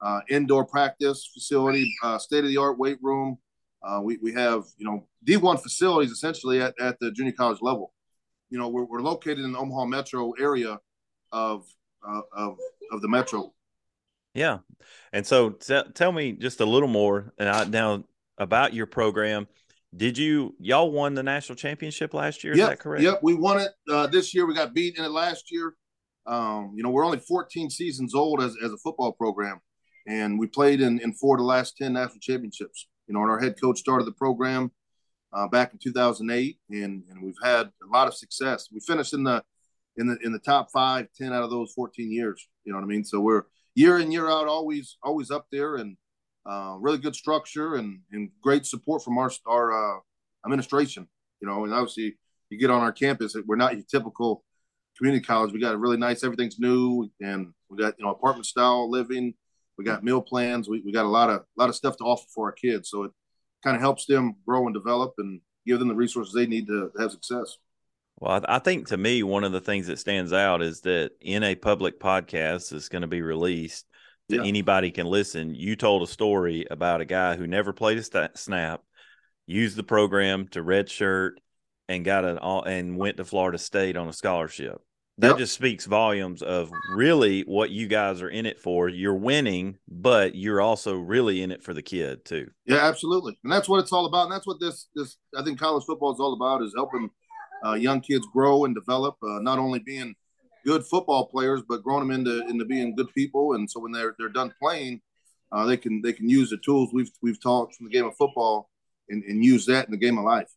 uh, 0.00 0.20
indoor 0.28 0.64
practice 0.64 1.30
facility, 1.32 1.92
uh, 2.02 2.18
state 2.18 2.44
of 2.44 2.50
the 2.50 2.56
art 2.56 2.78
weight 2.78 2.98
room. 3.02 3.38
Uh, 3.82 4.00
we, 4.02 4.18
we 4.22 4.32
have, 4.32 4.64
you 4.78 4.86
know, 4.86 5.06
D1 5.26 5.62
facilities 5.62 6.10
essentially 6.10 6.60
at, 6.60 6.74
at 6.80 6.98
the 7.00 7.10
junior 7.10 7.32
college 7.32 7.58
level. 7.60 7.92
You 8.50 8.58
know, 8.58 8.68
we're, 8.68 8.84
we're 8.84 9.02
located 9.02 9.40
in 9.40 9.52
the 9.52 9.58
Omaha 9.58 9.86
metro 9.86 10.32
area 10.32 10.78
of, 11.32 11.64
uh, 12.06 12.22
of, 12.32 12.56
of 12.92 13.02
the 13.02 13.08
metro. 13.08 13.52
Yeah. 14.34 14.58
And 15.12 15.26
so 15.26 15.50
t- 15.50 15.82
tell 15.94 16.12
me 16.12 16.32
just 16.32 16.60
a 16.60 16.64
little 16.64 16.88
more 16.88 17.32
and 17.38 17.48
I, 17.48 17.64
now 17.64 18.04
about 18.38 18.74
your 18.74 18.86
program. 18.86 19.46
Did 19.96 20.18
you 20.18 20.56
y'all 20.58 20.90
won 20.90 21.14
the 21.14 21.22
national 21.22 21.54
championship 21.54 22.14
last 22.14 22.42
year? 22.42 22.54
Is 22.54 22.58
that 22.58 22.80
correct? 22.80 23.04
Yep, 23.04 23.20
we 23.22 23.34
won 23.34 23.60
it 23.60 23.70
uh, 23.88 24.08
this 24.08 24.34
year. 24.34 24.44
We 24.44 24.54
got 24.54 24.74
beat 24.74 24.98
in 24.98 25.04
it 25.04 25.10
last 25.10 25.52
year. 25.52 25.74
Um, 26.26 26.72
you 26.74 26.82
know, 26.82 26.90
we're 26.90 27.04
only 27.04 27.18
14 27.18 27.70
seasons 27.70 28.14
old 28.14 28.42
as, 28.42 28.56
as 28.64 28.72
a 28.72 28.78
football 28.78 29.12
program, 29.12 29.60
and 30.06 30.38
we 30.38 30.46
played 30.46 30.80
in, 30.80 31.00
in 31.00 31.12
four 31.12 31.36
of 31.36 31.40
the 31.40 31.46
last 31.46 31.76
10 31.76 31.92
national 31.92 32.20
championships. 32.20 32.88
You 33.06 33.14
know, 33.14 33.20
and 33.20 33.30
our 33.30 33.38
head 33.38 33.60
coach 33.60 33.78
started 33.78 34.06
the 34.06 34.12
program 34.12 34.72
uh, 35.32 35.48
back 35.48 35.72
in 35.72 35.78
2008, 35.78 36.58
and, 36.70 37.02
and 37.10 37.22
we've 37.22 37.34
had 37.42 37.66
a 37.66 37.92
lot 37.92 38.08
of 38.08 38.14
success. 38.14 38.68
We 38.72 38.80
finished 38.80 39.12
in 39.12 39.24
the 39.24 39.42
in 39.96 40.06
the 40.06 40.16
in 40.22 40.32
the 40.32 40.38
top 40.38 40.70
five, 40.72 41.08
10 41.16 41.32
out 41.32 41.42
of 41.42 41.50
those 41.50 41.72
14 41.72 42.10
years. 42.10 42.48
You 42.64 42.72
know 42.72 42.78
what 42.78 42.84
I 42.84 42.88
mean? 42.88 43.04
So 43.04 43.20
we're 43.20 43.44
year 43.74 43.98
in 43.98 44.10
year 44.10 44.28
out, 44.28 44.48
always 44.48 44.96
always 45.02 45.30
up 45.30 45.46
there, 45.52 45.76
and 45.76 45.96
uh, 46.46 46.76
really 46.80 46.98
good 46.98 47.14
structure 47.14 47.76
and 47.76 48.00
and 48.12 48.30
great 48.42 48.66
support 48.66 49.02
from 49.02 49.18
our 49.18 49.30
our 49.46 49.72
uh, 49.72 50.00
administration. 50.46 51.08
You 51.40 51.48
know, 51.48 51.64
and 51.64 51.74
obviously 51.74 52.16
you 52.50 52.58
get 52.58 52.70
on 52.70 52.80
our 52.80 52.92
campus, 52.92 53.36
we're 53.46 53.56
not 53.56 53.74
your 53.74 53.84
typical 53.90 54.44
community 54.96 55.24
college. 55.24 55.52
We 55.52 55.60
got 55.60 55.74
a 55.74 55.78
really 55.78 55.96
nice, 55.96 56.24
everything's 56.24 56.58
new, 56.58 57.10
and 57.20 57.52
we 57.68 57.78
got 57.78 57.94
you 57.98 58.04
know 58.04 58.10
apartment 58.10 58.46
style 58.46 58.90
living. 58.90 59.34
We 59.76 59.84
got 59.84 60.04
meal 60.04 60.22
plans. 60.22 60.68
We, 60.68 60.82
we 60.84 60.92
got 60.92 61.04
a 61.04 61.08
lot 61.08 61.30
of 61.30 61.40
a 61.40 61.44
lot 61.56 61.68
of 61.68 61.74
stuff 61.74 61.96
to 61.98 62.04
offer 62.04 62.26
for 62.34 62.46
our 62.46 62.52
kids. 62.52 62.90
So 62.90 63.04
it 63.04 63.12
kind 63.62 63.76
of 63.76 63.80
helps 63.80 64.06
them 64.06 64.36
grow 64.46 64.66
and 64.66 64.74
develop 64.74 65.14
and 65.18 65.40
give 65.66 65.78
them 65.78 65.88
the 65.88 65.94
resources 65.94 66.34
they 66.34 66.46
need 66.46 66.66
to 66.66 66.92
have 66.98 67.10
success. 67.10 67.56
Well, 68.20 68.44
I 68.48 68.60
think 68.60 68.88
to 68.88 68.96
me, 68.96 69.22
one 69.22 69.42
of 69.42 69.52
the 69.52 69.60
things 69.60 69.88
that 69.88 69.98
stands 69.98 70.32
out 70.32 70.62
is 70.62 70.82
that 70.82 71.12
in 71.20 71.42
a 71.42 71.56
public 71.56 71.98
podcast 71.98 72.70
that's 72.70 72.88
going 72.88 73.02
to 73.02 73.08
be 73.08 73.22
released 73.22 73.86
that 74.28 74.36
yeah. 74.36 74.44
anybody 74.44 74.90
can 74.90 75.06
listen, 75.06 75.54
you 75.54 75.76
told 75.76 76.02
a 76.02 76.06
story 76.06 76.66
about 76.70 77.00
a 77.00 77.04
guy 77.04 77.36
who 77.36 77.46
never 77.46 77.72
played 77.72 77.98
a 77.98 78.30
snap, 78.34 78.82
used 79.46 79.76
the 79.76 79.82
program 79.82 80.48
to 80.48 80.62
redshirt, 80.62 81.32
and 81.88 82.04
got 82.04 82.24
an 82.24 82.38
all 82.38 82.62
and 82.62 82.96
went 82.96 83.16
to 83.18 83.24
Florida 83.24 83.58
State 83.58 83.96
on 83.96 84.08
a 84.08 84.12
scholarship. 84.12 84.80
That 85.18 85.28
yep. 85.28 85.38
just 85.38 85.54
speaks 85.54 85.86
volumes 85.86 86.42
of 86.42 86.72
really 86.92 87.42
what 87.42 87.70
you 87.70 87.86
guys 87.86 88.20
are 88.20 88.28
in 88.28 88.46
it 88.46 88.58
for. 88.58 88.88
You're 88.88 89.14
winning, 89.14 89.78
but 89.88 90.34
you're 90.34 90.60
also 90.60 90.96
really 90.96 91.40
in 91.40 91.52
it 91.52 91.62
for 91.62 91.72
the 91.72 91.82
kid 91.82 92.24
too. 92.24 92.50
Yeah, 92.66 92.78
absolutely, 92.78 93.38
and 93.44 93.52
that's 93.52 93.68
what 93.68 93.78
it's 93.78 93.92
all 93.92 94.06
about. 94.06 94.24
And 94.24 94.32
that's 94.32 94.46
what 94.46 94.58
this 94.60 94.88
this 94.96 95.16
I 95.36 95.44
think 95.44 95.60
college 95.60 95.84
football 95.84 96.12
is 96.12 96.18
all 96.18 96.32
about 96.32 96.62
is 96.62 96.72
helping 96.74 97.10
uh, 97.64 97.74
young 97.74 98.00
kids 98.00 98.26
grow 98.32 98.64
and 98.64 98.74
develop. 98.74 99.16
Uh, 99.22 99.38
not 99.38 99.60
only 99.60 99.78
being 99.78 100.16
good 100.64 100.84
football 100.84 101.26
players, 101.26 101.62
but 101.68 101.84
growing 101.84 102.08
them 102.08 102.10
into 102.10 102.46
into 102.48 102.64
being 102.64 102.96
good 102.96 103.12
people. 103.14 103.54
And 103.54 103.70
so 103.70 103.78
when 103.80 103.92
they're 103.92 104.16
they're 104.18 104.28
done 104.28 104.52
playing, 104.60 105.00
uh, 105.52 105.64
they 105.64 105.76
can 105.76 106.02
they 106.02 106.12
can 106.12 106.28
use 106.28 106.50
the 106.50 106.58
tools 106.58 106.90
we've 106.92 107.12
we've 107.22 107.40
taught 107.40 107.72
from 107.74 107.86
the 107.86 107.92
game 107.92 108.06
of 108.06 108.16
football 108.16 108.68
and, 109.08 109.22
and 109.24 109.44
use 109.44 109.66
that 109.66 109.86
in 109.86 109.92
the 109.92 109.96
game 109.96 110.18
of 110.18 110.24
life. 110.24 110.50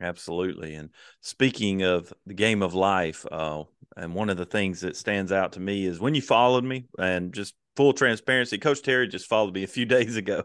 Absolutely. 0.00 0.74
And 0.74 0.90
speaking 1.20 1.82
of 1.82 2.12
the 2.26 2.34
game 2.34 2.62
of 2.62 2.74
life, 2.74 3.26
uh, 3.30 3.64
and 3.96 4.14
one 4.14 4.30
of 4.30 4.36
the 4.36 4.46
things 4.46 4.80
that 4.80 4.96
stands 4.96 5.30
out 5.30 5.52
to 5.52 5.60
me 5.60 5.84
is 5.84 6.00
when 6.00 6.14
you 6.14 6.22
followed 6.22 6.64
me 6.64 6.86
and 6.98 7.34
just 7.34 7.54
full 7.76 7.92
transparency, 7.92 8.56
Coach 8.56 8.82
Terry 8.82 9.08
just 9.08 9.26
followed 9.26 9.54
me 9.54 9.62
a 9.62 9.68
few 9.68 9.84
days 9.86 10.16
ago. 10.16 10.44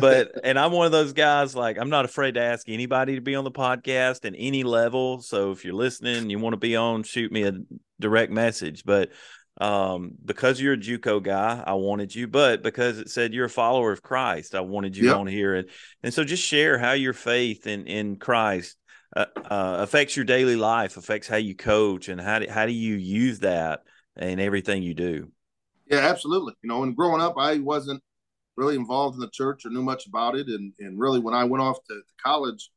but, 0.00 0.32
and 0.44 0.58
I'm 0.58 0.72
one 0.72 0.86
of 0.86 0.92
those 0.92 1.12
guys, 1.12 1.56
like, 1.56 1.78
I'm 1.78 1.90
not 1.90 2.04
afraid 2.04 2.34
to 2.34 2.40
ask 2.40 2.68
anybody 2.68 3.16
to 3.16 3.20
be 3.20 3.34
on 3.34 3.44
the 3.44 3.50
podcast 3.50 4.24
at 4.24 4.34
any 4.36 4.62
level. 4.62 5.20
So 5.20 5.50
if 5.50 5.64
you're 5.64 5.74
listening, 5.74 6.30
you 6.30 6.38
want 6.38 6.52
to 6.52 6.58
be 6.58 6.76
on, 6.76 7.02
shoot 7.02 7.32
me 7.32 7.42
a 7.44 7.54
direct 7.98 8.30
message. 8.30 8.84
But 8.84 9.10
um, 9.58 10.12
because 10.24 10.60
you're 10.60 10.74
a 10.74 10.78
JUCO 10.78 11.22
guy, 11.22 11.62
I 11.66 11.74
wanted 11.74 12.14
you, 12.14 12.26
but 12.26 12.62
because 12.62 12.98
it 12.98 13.08
said 13.08 13.32
you're 13.32 13.46
a 13.46 13.50
follower 13.50 13.92
of 13.92 14.02
Christ, 14.02 14.54
I 14.54 14.60
wanted 14.60 14.96
you 14.96 15.08
yep. 15.08 15.16
on 15.16 15.26
here. 15.26 15.54
And, 15.54 15.68
and 16.02 16.12
so 16.12 16.24
just 16.24 16.42
share 16.42 16.78
how 16.78 16.92
your 16.92 17.14
faith 17.14 17.66
in, 17.66 17.86
in 17.86 18.16
Christ 18.16 18.76
uh, 19.14 19.26
uh, 19.36 19.76
affects 19.80 20.14
your 20.14 20.26
daily 20.26 20.56
life, 20.56 20.96
affects 20.96 21.26
how 21.26 21.36
you 21.36 21.54
coach, 21.54 22.08
and 22.08 22.20
how 22.20 22.40
do, 22.40 22.46
how 22.50 22.66
do 22.66 22.72
you 22.72 22.96
use 22.96 23.38
that 23.40 23.80
in 24.16 24.40
everything 24.40 24.82
you 24.82 24.94
do? 24.94 25.30
Yeah, 25.90 25.98
absolutely. 25.98 26.54
You 26.62 26.68
know, 26.68 26.82
and 26.82 26.94
growing 26.94 27.22
up, 27.22 27.34
I 27.38 27.58
wasn't 27.58 28.02
really 28.56 28.76
involved 28.76 29.14
in 29.14 29.20
the 29.20 29.30
church 29.30 29.64
or 29.64 29.70
knew 29.70 29.82
much 29.82 30.06
about 30.06 30.36
it. 30.36 30.48
And, 30.48 30.72
and 30.80 30.98
really, 30.98 31.20
when 31.20 31.34
I 31.34 31.44
went 31.44 31.62
off 31.62 31.78
to, 31.88 31.94
to 31.94 32.14
college, 32.22 32.70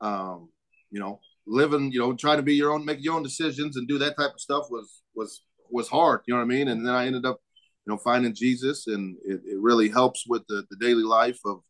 um, 0.00 0.50
you 0.90 1.00
know, 1.00 1.20
living, 1.46 1.90
you 1.90 2.00
know, 2.00 2.12
trying 2.12 2.36
to 2.36 2.42
be 2.42 2.54
your 2.54 2.72
own, 2.72 2.84
make 2.84 3.02
your 3.02 3.14
own 3.14 3.22
decisions 3.22 3.76
and 3.76 3.88
do 3.88 3.98
that 3.98 4.16
type 4.18 4.34
of 4.34 4.40
stuff 4.40 4.66
was, 4.70 5.02
was 5.14 5.42
was 5.72 5.88
hard. 5.88 6.20
You 6.26 6.34
know 6.34 6.38
what 6.38 6.46
I 6.46 6.48
mean? 6.48 6.68
And 6.68 6.86
then 6.86 6.94
I 6.94 7.06
ended 7.06 7.26
up, 7.26 7.40
you 7.86 7.92
know, 7.92 7.98
finding 7.98 8.34
Jesus, 8.34 8.86
and 8.86 9.16
it, 9.24 9.40
it 9.44 9.58
really 9.58 9.88
helps 9.88 10.24
with 10.26 10.42
the, 10.48 10.64
the 10.70 10.76
daily 10.76 11.02
life 11.02 11.38
of, 11.44 11.62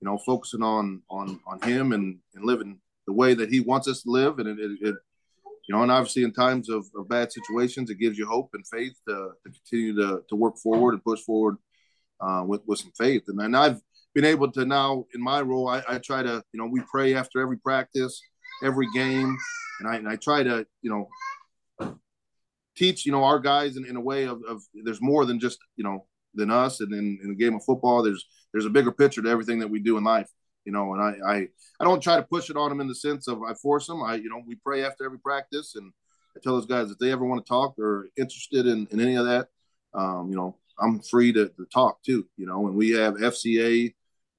you 0.00 0.08
know, 0.08 0.18
focusing 0.18 0.62
on 0.62 1.02
on 1.10 1.40
on 1.46 1.60
Him 1.62 1.92
and 1.92 2.18
and 2.34 2.44
living 2.44 2.78
the 3.06 3.12
way 3.12 3.34
that 3.34 3.50
He 3.50 3.60
wants 3.60 3.88
us 3.88 4.02
to 4.02 4.10
live. 4.10 4.38
And 4.38 4.48
it, 4.48 4.58
it, 4.58 4.88
it 4.88 4.94
you 5.68 5.76
know, 5.76 5.82
and 5.82 5.92
obviously 5.92 6.24
in 6.24 6.32
times 6.32 6.68
of, 6.68 6.86
of, 6.96 7.08
bad 7.08 7.30
situations, 7.30 7.90
it 7.90 8.00
gives 8.00 8.18
you 8.18 8.26
hope 8.26 8.50
and 8.54 8.66
faith 8.66 8.94
to, 9.06 9.32
to 9.44 9.52
continue 9.52 9.94
to, 9.94 10.22
to 10.28 10.34
work 10.34 10.56
forward 10.58 10.94
and 10.94 11.04
push 11.04 11.20
forward 11.20 11.58
uh, 12.20 12.42
with 12.46 12.62
with 12.66 12.78
some 12.78 12.92
faith. 12.98 13.22
And 13.28 13.38
then 13.38 13.54
I've 13.54 13.80
been 14.14 14.24
able 14.24 14.50
to 14.52 14.64
now 14.64 15.04
in 15.14 15.22
my 15.22 15.40
role, 15.40 15.68
I, 15.68 15.82
I 15.88 15.98
try 15.98 16.22
to, 16.22 16.42
you 16.52 16.60
know, 16.60 16.66
we 16.66 16.82
pray 16.90 17.14
after 17.14 17.40
every 17.40 17.58
practice, 17.58 18.20
every 18.64 18.86
game, 18.94 19.36
and 19.80 19.88
I, 19.88 19.96
and 19.96 20.08
I 20.08 20.16
try 20.16 20.42
to, 20.42 20.66
you 20.82 20.90
know, 20.90 21.08
teach 22.76 23.04
you 23.04 23.12
know 23.12 23.24
our 23.24 23.38
guys 23.38 23.76
in, 23.76 23.84
in 23.84 23.96
a 23.96 24.00
way 24.00 24.24
of, 24.24 24.40
of 24.48 24.62
there's 24.84 25.02
more 25.02 25.24
than 25.24 25.40
just 25.40 25.58
you 25.76 25.84
know 25.84 26.06
than 26.34 26.50
us 26.50 26.80
and 26.80 26.92
in, 26.92 27.18
in 27.22 27.28
the 27.30 27.34
game 27.34 27.54
of 27.54 27.64
football. 27.64 28.02
There's 28.02 28.24
there's 28.52 28.66
a 28.66 28.70
bigger 28.70 28.92
picture 28.92 29.22
to 29.22 29.28
everything 29.28 29.58
that 29.60 29.68
we 29.68 29.80
do 29.80 29.96
in 29.96 30.04
life 30.04 30.28
you 30.64 30.72
know 30.72 30.94
and 30.94 31.02
I, 31.02 31.32
I 31.32 31.48
i 31.80 31.84
don't 31.84 32.02
try 32.02 32.16
to 32.16 32.22
push 32.22 32.50
it 32.50 32.56
on 32.56 32.68
them 32.68 32.80
in 32.80 32.88
the 32.88 32.94
sense 32.94 33.28
of 33.28 33.42
i 33.42 33.54
force 33.54 33.86
them. 33.86 34.02
I 34.02 34.16
you 34.16 34.28
know 34.28 34.42
we 34.46 34.56
pray 34.56 34.84
after 34.84 35.04
every 35.04 35.18
practice 35.18 35.74
and 35.74 35.92
i 36.36 36.40
tell 36.42 36.54
those 36.54 36.66
guys 36.66 36.90
if 36.90 36.98
they 36.98 37.12
ever 37.12 37.24
want 37.24 37.44
to 37.44 37.48
talk 37.48 37.78
or 37.78 38.08
interested 38.16 38.66
in, 38.66 38.86
in 38.90 39.00
any 39.00 39.16
of 39.16 39.26
that 39.26 39.48
um, 39.94 40.28
you 40.30 40.36
know 40.36 40.56
i'm 40.78 41.00
free 41.00 41.32
to, 41.32 41.48
to 41.48 41.66
talk 41.72 42.02
too 42.02 42.26
you 42.36 42.46
know 42.46 42.66
and 42.66 42.76
we 42.76 42.90
have 42.90 43.14
fca 43.14 43.92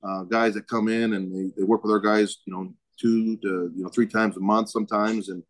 uh, 0.03 0.23
guys 0.23 0.55
that 0.55 0.67
come 0.67 0.87
in 0.87 1.13
and 1.13 1.33
they, 1.33 1.53
they 1.57 1.63
work 1.63 1.83
with 1.83 1.91
our 1.91 1.99
guys 1.99 2.37
you 2.45 2.53
know 2.53 2.73
two 2.99 3.37
to 3.37 3.71
you 3.75 3.83
know 3.83 3.89
three 3.89 4.07
times 4.07 4.37
a 4.37 4.39
month 4.39 4.69
sometimes 4.69 5.29
and 5.29 5.43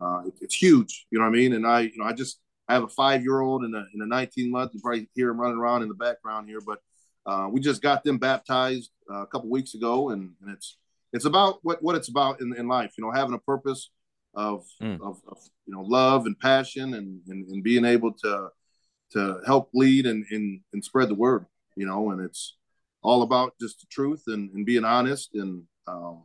uh, 0.00 0.22
it, 0.26 0.34
it's 0.40 0.54
huge. 0.54 1.06
You 1.10 1.18
know 1.18 1.24
what 1.24 1.30
I 1.30 1.38
mean? 1.38 1.52
And 1.54 1.66
I, 1.66 1.80
you 1.80 1.98
know, 1.98 2.04
I 2.04 2.12
just 2.12 2.40
I 2.68 2.74
have 2.74 2.82
a 2.82 2.88
five 2.88 3.22
year 3.22 3.40
old 3.40 3.62
and 3.62 3.74
a, 3.74 3.84
and 3.92 4.02
a 4.02 4.06
19 4.06 4.50
month. 4.50 4.72
You 4.74 4.80
probably 4.80 5.08
hear 5.14 5.30
him 5.30 5.40
running 5.40 5.58
around 5.58 5.82
in 5.82 5.88
the 5.88 5.94
background 5.94 6.48
here, 6.48 6.60
but 6.60 6.80
uh, 7.24 7.48
we 7.50 7.60
just 7.60 7.82
got 7.82 8.04
them 8.04 8.18
baptized 8.18 8.90
uh, 9.10 9.22
a 9.22 9.26
couple 9.26 9.50
weeks 9.50 9.74
ago, 9.74 10.10
and, 10.10 10.32
and 10.42 10.50
it's 10.50 10.78
it's 11.12 11.24
about 11.24 11.58
what 11.62 11.82
what 11.82 11.96
it's 11.96 12.08
about 12.08 12.40
in, 12.40 12.54
in 12.56 12.68
life. 12.68 12.92
You 12.96 13.04
know, 13.04 13.10
having 13.10 13.34
a 13.34 13.38
purpose 13.38 13.90
of, 14.34 14.66
mm. 14.82 15.00
of, 15.00 15.20
of, 15.28 15.38
you 15.66 15.74
know 15.74 15.82
love 15.82 16.26
and 16.26 16.38
passion, 16.38 16.94
and, 16.94 17.20
and, 17.28 17.48
and 17.48 17.62
being 17.64 17.84
able 17.84 18.12
to 18.12 18.48
to 19.12 19.40
help 19.46 19.70
lead 19.74 20.06
and, 20.06 20.24
and 20.30 20.60
and 20.72 20.84
spread 20.84 21.08
the 21.08 21.14
word. 21.14 21.46
You 21.76 21.86
know, 21.86 22.10
and 22.10 22.20
it's 22.20 22.56
all 23.02 23.22
about 23.22 23.54
just 23.60 23.80
the 23.80 23.86
truth 23.90 24.24
and, 24.26 24.50
and 24.52 24.66
being 24.66 24.84
honest 24.84 25.30
and 25.34 25.62
um, 25.86 26.24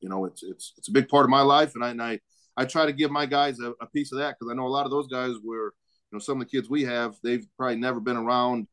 you 0.00 0.08
know 0.10 0.26
it's 0.26 0.42
it's 0.42 0.74
it's 0.76 0.88
a 0.88 0.92
big 0.92 1.08
part 1.08 1.24
of 1.24 1.30
my 1.30 1.40
life 1.40 1.74
and 1.74 1.82
I, 1.82 1.90
and 1.90 2.02
I 2.02 2.20
I 2.58 2.64
try 2.64 2.86
to 2.86 2.92
give 2.92 3.12
my 3.12 3.24
guys 3.24 3.60
a, 3.60 3.72
a 3.80 3.86
piece 3.86 4.10
of 4.10 4.18
that 4.18 4.34
because 4.36 4.50
I 4.50 4.56
know 4.56 4.66
a 4.66 4.68
lot 4.68 4.84
of 4.84 4.90
those 4.90 5.06
guys 5.06 5.36
were, 5.44 5.74
you 6.10 6.16
know, 6.16 6.18
some 6.18 6.40
of 6.40 6.46
the 6.46 6.50
kids 6.50 6.68
we 6.68 6.82
have, 6.82 7.14
they've 7.22 7.46
probably 7.56 7.76
never 7.76 8.00
been 8.00 8.16
around 8.16 8.66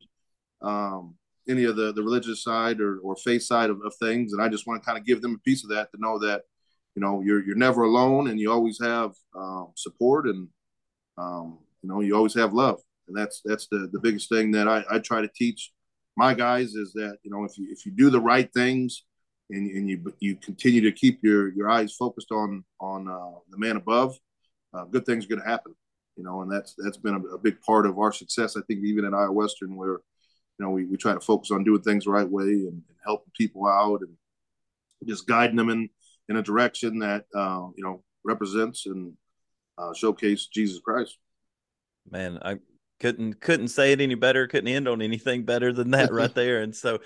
um, 0.63 1.15
any 1.47 1.65
of 1.65 1.75
the, 1.75 1.93
the 1.93 2.01
religious 2.01 2.41
side 2.41 2.81
or, 2.81 2.97
or 2.99 3.15
faith 3.15 3.43
side 3.43 3.69
of, 3.69 3.79
of 3.85 3.93
things. 4.01 4.33
And 4.33 4.41
I 4.41 4.49
just 4.49 4.65
want 4.65 4.81
to 4.81 4.85
kind 4.85 4.97
of 4.97 5.05
give 5.05 5.21
them 5.21 5.35
a 5.35 5.43
piece 5.47 5.63
of 5.63 5.69
that 5.69 5.91
to 5.91 5.97
know 5.99 6.17
that, 6.17 6.41
you 6.95 7.01
know, 7.01 7.21
you're, 7.21 7.45
you're 7.45 7.55
never 7.55 7.83
alone 7.83 8.27
and 8.27 8.39
you 8.39 8.51
always 8.51 8.79
have 8.81 9.13
um, 9.35 9.71
support 9.75 10.25
and, 10.25 10.47
um, 11.19 11.59
you 11.83 11.89
know, 11.89 12.01
you 12.01 12.15
always 12.15 12.33
have 12.33 12.53
love. 12.53 12.79
And 13.07 13.15
that's, 13.15 13.41
that's 13.45 13.67
the, 13.67 13.87
the 13.93 13.99
biggest 13.99 14.29
thing 14.29 14.49
that 14.51 14.67
I, 14.67 14.83
I 14.89 14.97
try 14.97 15.21
to 15.21 15.29
teach 15.35 15.71
my 16.17 16.33
guys 16.33 16.73
is 16.73 16.91
that, 16.93 17.17
you 17.21 17.29
know, 17.29 17.43
if 17.43 17.55
you, 17.55 17.67
if 17.69 17.85
you 17.85 17.91
do 17.91 18.09
the 18.09 18.19
right 18.21 18.51
things, 18.51 19.03
and, 19.49 19.69
and 19.71 19.89
you 19.89 20.13
you 20.19 20.35
continue 20.35 20.81
to 20.81 20.91
keep 20.91 21.19
your 21.23 21.49
your 21.53 21.69
eyes 21.69 21.93
focused 21.93 22.31
on 22.31 22.63
on 22.79 23.07
uh, 23.07 23.39
the 23.49 23.57
man 23.57 23.77
above, 23.77 24.17
uh, 24.73 24.85
good 24.85 25.05
things 25.05 25.25
are 25.25 25.29
going 25.29 25.41
to 25.41 25.47
happen. 25.47 25.73
You 26.15 26.23
know, 26.23 26.41
and 26.41 26.51
that's 26.51 26.75
that's 26.77 26.97
been 26.97 27.15
a, 27.15 27.35
a, 27.35 27.37
big 27.37 27.59
part 27.61 27.85
of 27.85 27.99
our 27.99 28.11
success. 28.11 28.55
I 28.55 28.61
think 28.61 28.83
even 28.83 29.05
at 29.05 29.13
Iowa 29.13 29.31
Western, 29.31 29.75
where 29.75 29.99
you 30.57 30.65
know 30.65 30.69
we, 30.69 30.85
we 30.85 30.97
try 30.97 31.13
to 31.13 31.19
focus 31.19 31.51
on 31.51 31.63
doing 31.63 31.81
things 31.81 32.05
the 32.05 32.11
right 32.11 32.29
way 32.29 32.43
and, 32.43 32.67
and 32.67 32.97
helping 33.05 33.31
people 33.35 33.67
out 33.67 34.01
and 34.01 34.15
just 35.07 35.27
guiding 35.27 35.57
them 35.57 35.69
in 35.69 35.89
in 36.29 36.37
a 36.37 36.41
direction 36.41 36.99
that 36.99 37.25
uh, 37.35 37.67
you 37.75 37.83
know 37.83 38.03
represents 38.23 38.85
and 38.85 39.13
uh, 39.77 39.93
showcase 39.93 40.47
Jesus 40.47 40.79
Christ. 40.79 41.17
Man, 42.09 42.39
I 42.41 42.59
couldn't 42.99 43.41
couldn't 43.41 43.67
say 43.69 43.91
it 43.91 44.01
any 44.01 44.15
better. 44.15 44.47
Couldn't 44.47 44.69
end 44.69 44.87
on 44.87 45.01
anything 45.01 45.43
better 45.43 45.73
than 45.73 45.91
that 45.91 46.11
right 46.13 46.33
there. 46.33 46.61
And 46.61 46.75
so, 46.75 46.99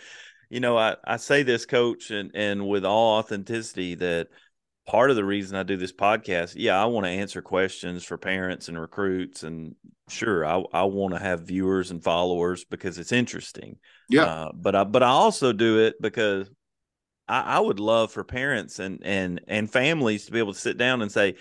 you 0.49 0.59
know, 0.59 0.77
I 0.77 0.95
I 1.03 1.17
say 1.17 1.43
this, 1.43 1.65
coach, 1.65 2.11
and 2.11 2.31
and 2.33 2.67
with 2.67 2.85
all 2.85 3.17
authenticity 3.17 3.95
that 3.95 4.27
part 4.87 5.11
of 5.11 5.15
the 5.15 5.25
reason 5.25 5.55
I 5.55 5.63
do 5.63 5.77
this 5.77 5.93
podcast, 5.93 6.53
yeah, 6.55 6.81
I 6.81 6.85
want 6.85 7.05
to 7.05 7.11
answer 7.11 7.41
questions 7.41 8.03
for 8.03 8.17
parents 8.17 8.67
and 8.67 8.79
recruits, 8.79 9.43
and 9.43 9.75
sure, 10.09 10.45
I 10.45 10.63
I 10.73 10.83
want 10.83 11.13
to 11.13 11.19
have 11.19 11.41
viewers 11.41 11.91
and 11.91 12.03
followers 12.03 12.65
because 12.65 12.97
it's 12.97 13.11
interesting. 13.11 13.77
Yeah, 14.09 14.25
uh, 14.25 14.51
but 14.53 14.75
I 14.75 14.83
but 14.83 15.03
I 15.03 15.09
also 15.09 15.53
do 15.53 15.79
it 15.79 16.01
because 16.01 16.49
I, 17.27 17.41
I 17.41 17.59
would 17.59 17.79
love 17.79 18.11
for 18.11 18.23
parents 18.23 18.79
and 18.79 18.99
and 19.03 19.41
and 19.47 19.71
families 19.71 20.25
to 20.25 20.31
be 20.31 20.39
able 20.39 20.53
to 20.53 20.59
sit 20.59 20.77
down 20.77 21.01
and 21.01 21.11
say, 21.11 21.35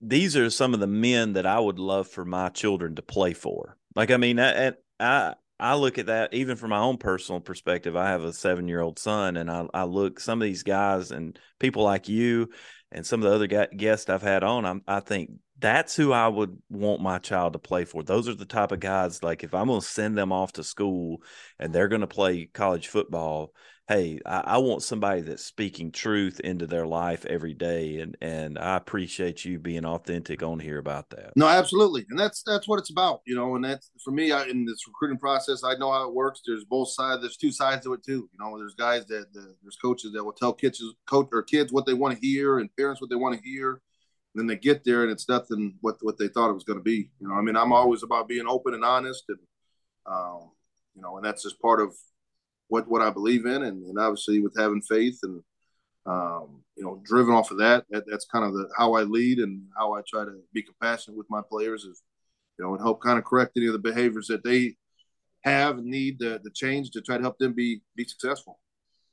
these 0.00 0.36
are 0.36 0.50
some 0.50 0.74
of 0.74 0.80
the 0.80 0.86
men 0.86 1.34
that 1.34 1.46
I 1.46 1.58
would 1.58 1.78
love 1.78 2.08
for 2.08 2.24
my 2.24 2.48
children 2.48 2.96
to 2.96 3.02
play 3.02 3.34
for. 3.34 3.76
Like, 3.94 4.10
I 4.10 4.16
mean, 4.16 4.38
I, 4.38 4.72
I, 5.00 5.34
I 5.60 5.74
look 5.74 5.98
at 5.98 6.06
that 6.06 6.34
even 6.34 6.56
from 6.56 6.70
my 6.70 6.78
own 6.78 6.98
personal 6.98 7.40
perspective. 7.40 7.96
I 7.96 8.08
have 8.10 8.22
a 8.22 8.32
seven 8.32 8.68
year 8.68 8.80
old 8.80 8.98
son, 8.98 9.36
and 9.36 9.50
I, 9.50 9.66
I 9.74 9.84
look 9.84 10.20
some 10.20 10.40
of 10.40 10.46
these 10.46 10.62
guys 10.62 11.10
and 11.10 11.38
people 11.58 11.82
like 11.82 12.08
you 12.08 12.50
and 12.92 13.04
some 13.04 13.22
of 13.22 13.28
the 13.28 13.34
other 13.34 13.66
guests 13.66 14.08
I've 14.08 14.22
had 14.22 14.44
on. 14.44 14.64
I'm, 14.64 14.82
I 14.86 15.00
think 15.00 15.30
that's 15.58 15.96
who 15.96 16.12
I 16.12 16.28
would 16.28 16.56
want 16.70 17.00
my 17.00 17.18
child 17.18 17.54
to 17.54 17.58
play 17.58 17.84
for. 17.84 18.02
Those 18.02 18.28
are 18.28 18.34
the 18.34 18.44
type 18.44 18.72
of 18.72 18.80
guys 18.80 19.22
like 19.22 19.42
if 19.42 19.54
I'm 19.54 19.66
going 19.66 19.80
to 19.80 19.86
send 19.86 20.16
them 20.16 20.32
off 20.32 20.52
to 20.54 20.64
school 20.64 21.22
and 21.58 21.72
they're 21.72 21.88
going 21.88 22.02
to 22.02 22.06
play 22.06 22.46
college 22.46 22.88
football, 22.88 23.52
hey, 23.88 24.20
I, 24.24 24.40
I, 24.44 24.58
want 24.58 24.82
somebody 24.82 25.22
that's 25.22 25.44
speaking 25.44 25.90
truth 25.90 26.40
into 26.40 26.66
their 26.66 26.86
life 26.86 27.24
every 27.24 27.54
day, 27.54 28.00
and 28.00 28.16
and 28.20 28.58
I 28.58 28.76
appreciate 28.76 29.44
you 29.44 29.58
being 29.58 29.84
authentic 29.84 30.42
on 30.42 30.60
here 30.60 30.78
about 30.78 31.10
that. 31.10 31.32
No, 31.34 31.48
absolutely, 31.48 32.06
and 32.10 32.18
that's 32.18 32.42
that's 32.42 32.68
what 32.68 32.78
it's 32.78 32.90
about, 32.90 33.22
you 33.26 33.34
know. 33.34 33.56
And 33.56 33.64
that's 33.64 33.90
for 34.04 34.10
me 34.10 34.30
I, 34.30 34.44
in 34.44 34.64
this 34.64 34.86
recruiting 34.86 35.18
process. 35.18 35.64
I 35.64 35.74
know 35.74 35.90
how 35.90 36.06
it 36.06 36.14
works. 36.14 36.42
There's 36.46 36.64
both 36.64 36.90
sides. 36.90 37.22
There's 37.22 37.36
two 37.36 37.52
sides 37.52 37.84
to 37.84 37.94
it 37.94 38.04
too. 38.04 38.28
You 38.32 38.38
know, 38.38 38.58
there's 38.58 38.74
guys 38.74 39.06
that 39.06 39.32
the, 39.32 39.54
there's 39.62 39.76
coaches 39.76 40.12
that 40.12 40.22
will 40.22 40.32
tell 40.32 40.52
kids, 40.52 40.82
coach 41.06 41.28
or 41.32 41.42
kids 41.42 41.72
what 41.72 41.86
they 41.86 41.94
want 41.94 42.14
to 42.14 42.20
hear, 42.20 42.58
and 42.58 42.68
parents 42.76 43.00
what 43.00 43.10
they 43.10 43.16
want 43.16 43.36
to 43.36 43.42
hear. 43.42 43.80
Then 44.38 44.46
they 44.46 44.56
get 44.56 44.84
there, 44.84 45.02
and 45.02 45.10
it's 45.10 45.28
nothing 45.28 45.74
what 45.80 45.96
what 46.00 46.18
they 46.18 46.28
thought 46.28 46.50
it 46.50 46.54
was 46.54 46.64
going 46.64 46.78
to 46.78 46.82
be. 46.82 47.10
You 47.20 47.28
know, 47.28 47.34
I 47.34 47.42
mean, 47.42 47.56
I'm 47.56 47.72
always 47.72 48.02
about 48.02 48.28
being 48.28 48.46
open 48.46 48.74
and 48.74 48.84
honest, 48.84 49.24
and 49.28 49.38
um, 50.06 50.50
you 50.94 51.02
know, 51.02 51.16
and 51.16 51.24
that's 51.24 51.42
just 51.42 51.60
part 51.60 51.80
of 51.80 51.94
what 52.68 52.88
what 52.88 53.02
I 53.02 53.10
believe 53.10 53.46
in, 53.46 53.64
and, 53.64 53.84
and 53.84 53.98
obviously 53.98 54.40
with 54.40 54.56
having 54.56 54.82
faith 54.82 55.18
and 55.22 55.42
um, 56.06 56.62
you 56.76 56.84
know 56.84 57.00
driven 57.04 57.34
off 57.34 57.50
of 57.50 57.58
that, 57.58 57.84
that 57.90 58.04
that's 58.06 58.26
kind 58.26 58.44
of 58.44 58.52
the 58.52 58.68
how 58.76 58.94
I 58.94 59.02
lead 59.02 59.38
and 59.38 59.62
how 59.76 59.94
I 59.94 60.02
try 60.06 60.24
to 60.24 60.40
be 60.52 60.62
compassionate 60.62 61.18
with 61.18 61.26
my 61.30 61.42
players 61.48 61.84
is 61.84 62.02
you 62.58 62.64
know 62.64 62.74
and 62.74 62.82
help 62.82 63.02
kind 63.02 63.18
of 63.18 63.24
correct 63.24 63.52
any 63.56 63.66
of 63.66 63.72
the 63.72 63.78
behaviors 63.78 64.28
that 64.28 64.44
they 64.44 64.76
have 65.42 65.78
and 65.78 65.86
need 65.86 66.18
to, 66.20 66.38
to 66.38 66.50
change 66.54 66.90
to 66.90 67.00
try 67.00 67.16
to 67.16 67.22
help 67.22 67.38
them 67.38 67.54
be 67.54 67.80
be 67.96 68.04
successful. 68.04 68.60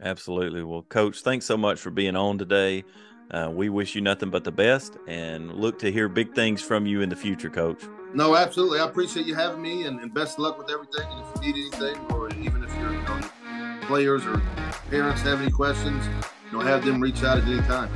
Absolutely. 0.02 0.62
Well, 0.62 0.82
Coach, 0.82 1.22
thanks 1.22 1.46
so 1.46 1.56
much 1.56 1.80
for 1.80 1.90
being 1.90 2.16
on 2.16 2.38
today. 2.38 2.84
Uh, 3.32 3.50
we 3.52 3.70
wish 3.70 3.96
you 3.96 4.02
nothing 4.02 4.30
but 4.30 4.44
the 4.44 4.52
best 4.52 4.98
and 5.08 5.54
look 5.54 5.80
to 5.80 5.92
hear 5.92 6.08
big 6.08 6.34
things 6.34 6.62
from 6.62 6.86
you 6.86 7.02
in 7.02 7.10
the 7.10 7.16
future, 7.16 7.50
Coach. 7.50 7.82
No, 8.14 8.36
absolutely. 8.36 8.80
I 8.80 8.86
appreciate 8.86 9.26
you 9.26 9.36
having 9.36 9.62
me 9.62 9.84
and, 9.84 10.00
and 10.00 10.14
best 10.14 10.38
of 10.38 10.44
luck 10.44 10.58
with 10.58 10.70
everything. 10.70 11.06
And 11.10 11.22
if 11.22 11.44
you 11.44 11.54
need 11.54 11.74
anything, 11.74 12.06
or 12.12 12.30
even 12.30 12.64
if 12.64 12.74
you're 12.78 12.94
you 12.94 13.02
know, 13.02 13.20
players 13.82 14.26
or 14.26 14.42
parents 14.90 15.22
have 15.22 15.42
any 15.42 15.52
questions, 15.52 16.06
you 16.52 16.58
know, 16.58 16.64
have 16.64 16.86
them 16.86 17.02
reach 17.02 17.24
out 17.24 17.40
at 17.40 17.44
any 17.46 17.62
time. 17.64 17.92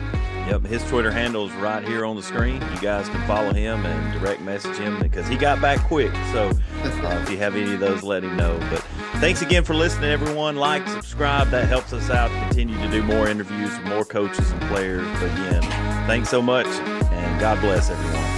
Yep, 0.50 0.66
his 0.66 0.84
Twitter 0.86 1.12
handle 1.12 1.48
is 1.48 1.54
right 1.56 1.88
here 1.88 2.06
on 2.06 2.16
the 2.16 2.24
screen. 2.24 2.56
You 2.56 2.82
guys 2.82 3.08
can 3.08 3.26
follow 3.28 3.54
him 3.54 3.86
and 3.86 4.20
direct 4.20 4.42
message 4.42 4.78
him 4.78 5.00
because 5.00 5.28
he 5.28 5.38
got 5.38 5.62
back 5.62 5.80
quick. 5.82 6.12
So 6.32 6.50
uh, 6.50 7.20
if 7.22 7.30
you 7.30 7.38
have 7.38 7.56
any 7.56 7.74
of 7.76 7.80
those, 7.80 8.02
let 8.02 8.24
him 8.24 8.36
know. 8.36 8.58
But 8.72 8.84
thanks 9.20 9.42
again 9.42 9.64
for 9.64 9.76
listening, 9.76 10.10
everyone. 10.10 10.56
Like, 10.56 10.88
subscribe. 10.88 11.50
That 11.50 11.68
helps 11.68 11.94
us 11.94 12.10
out. 12.10 12.32
Continue 12.48 12.78
to 12.78 12.90
do 12.90 13.04
more 13.04 13.28
interviews 13.28 13.72
with 13.78 13.88
more 13.88 14.06
coaches 14.06 14.52
and 14.52 14.62
players. 14.64 15.08
But 15.20 15.32
again, 15.32 15.62
thanks 16.08 16.30
so 16.30 16.42
much, 16.42 16.68
and 16.68 17.40
God 17.40 17.60
bless 17.62 17.90
everyone. 17.90 18.29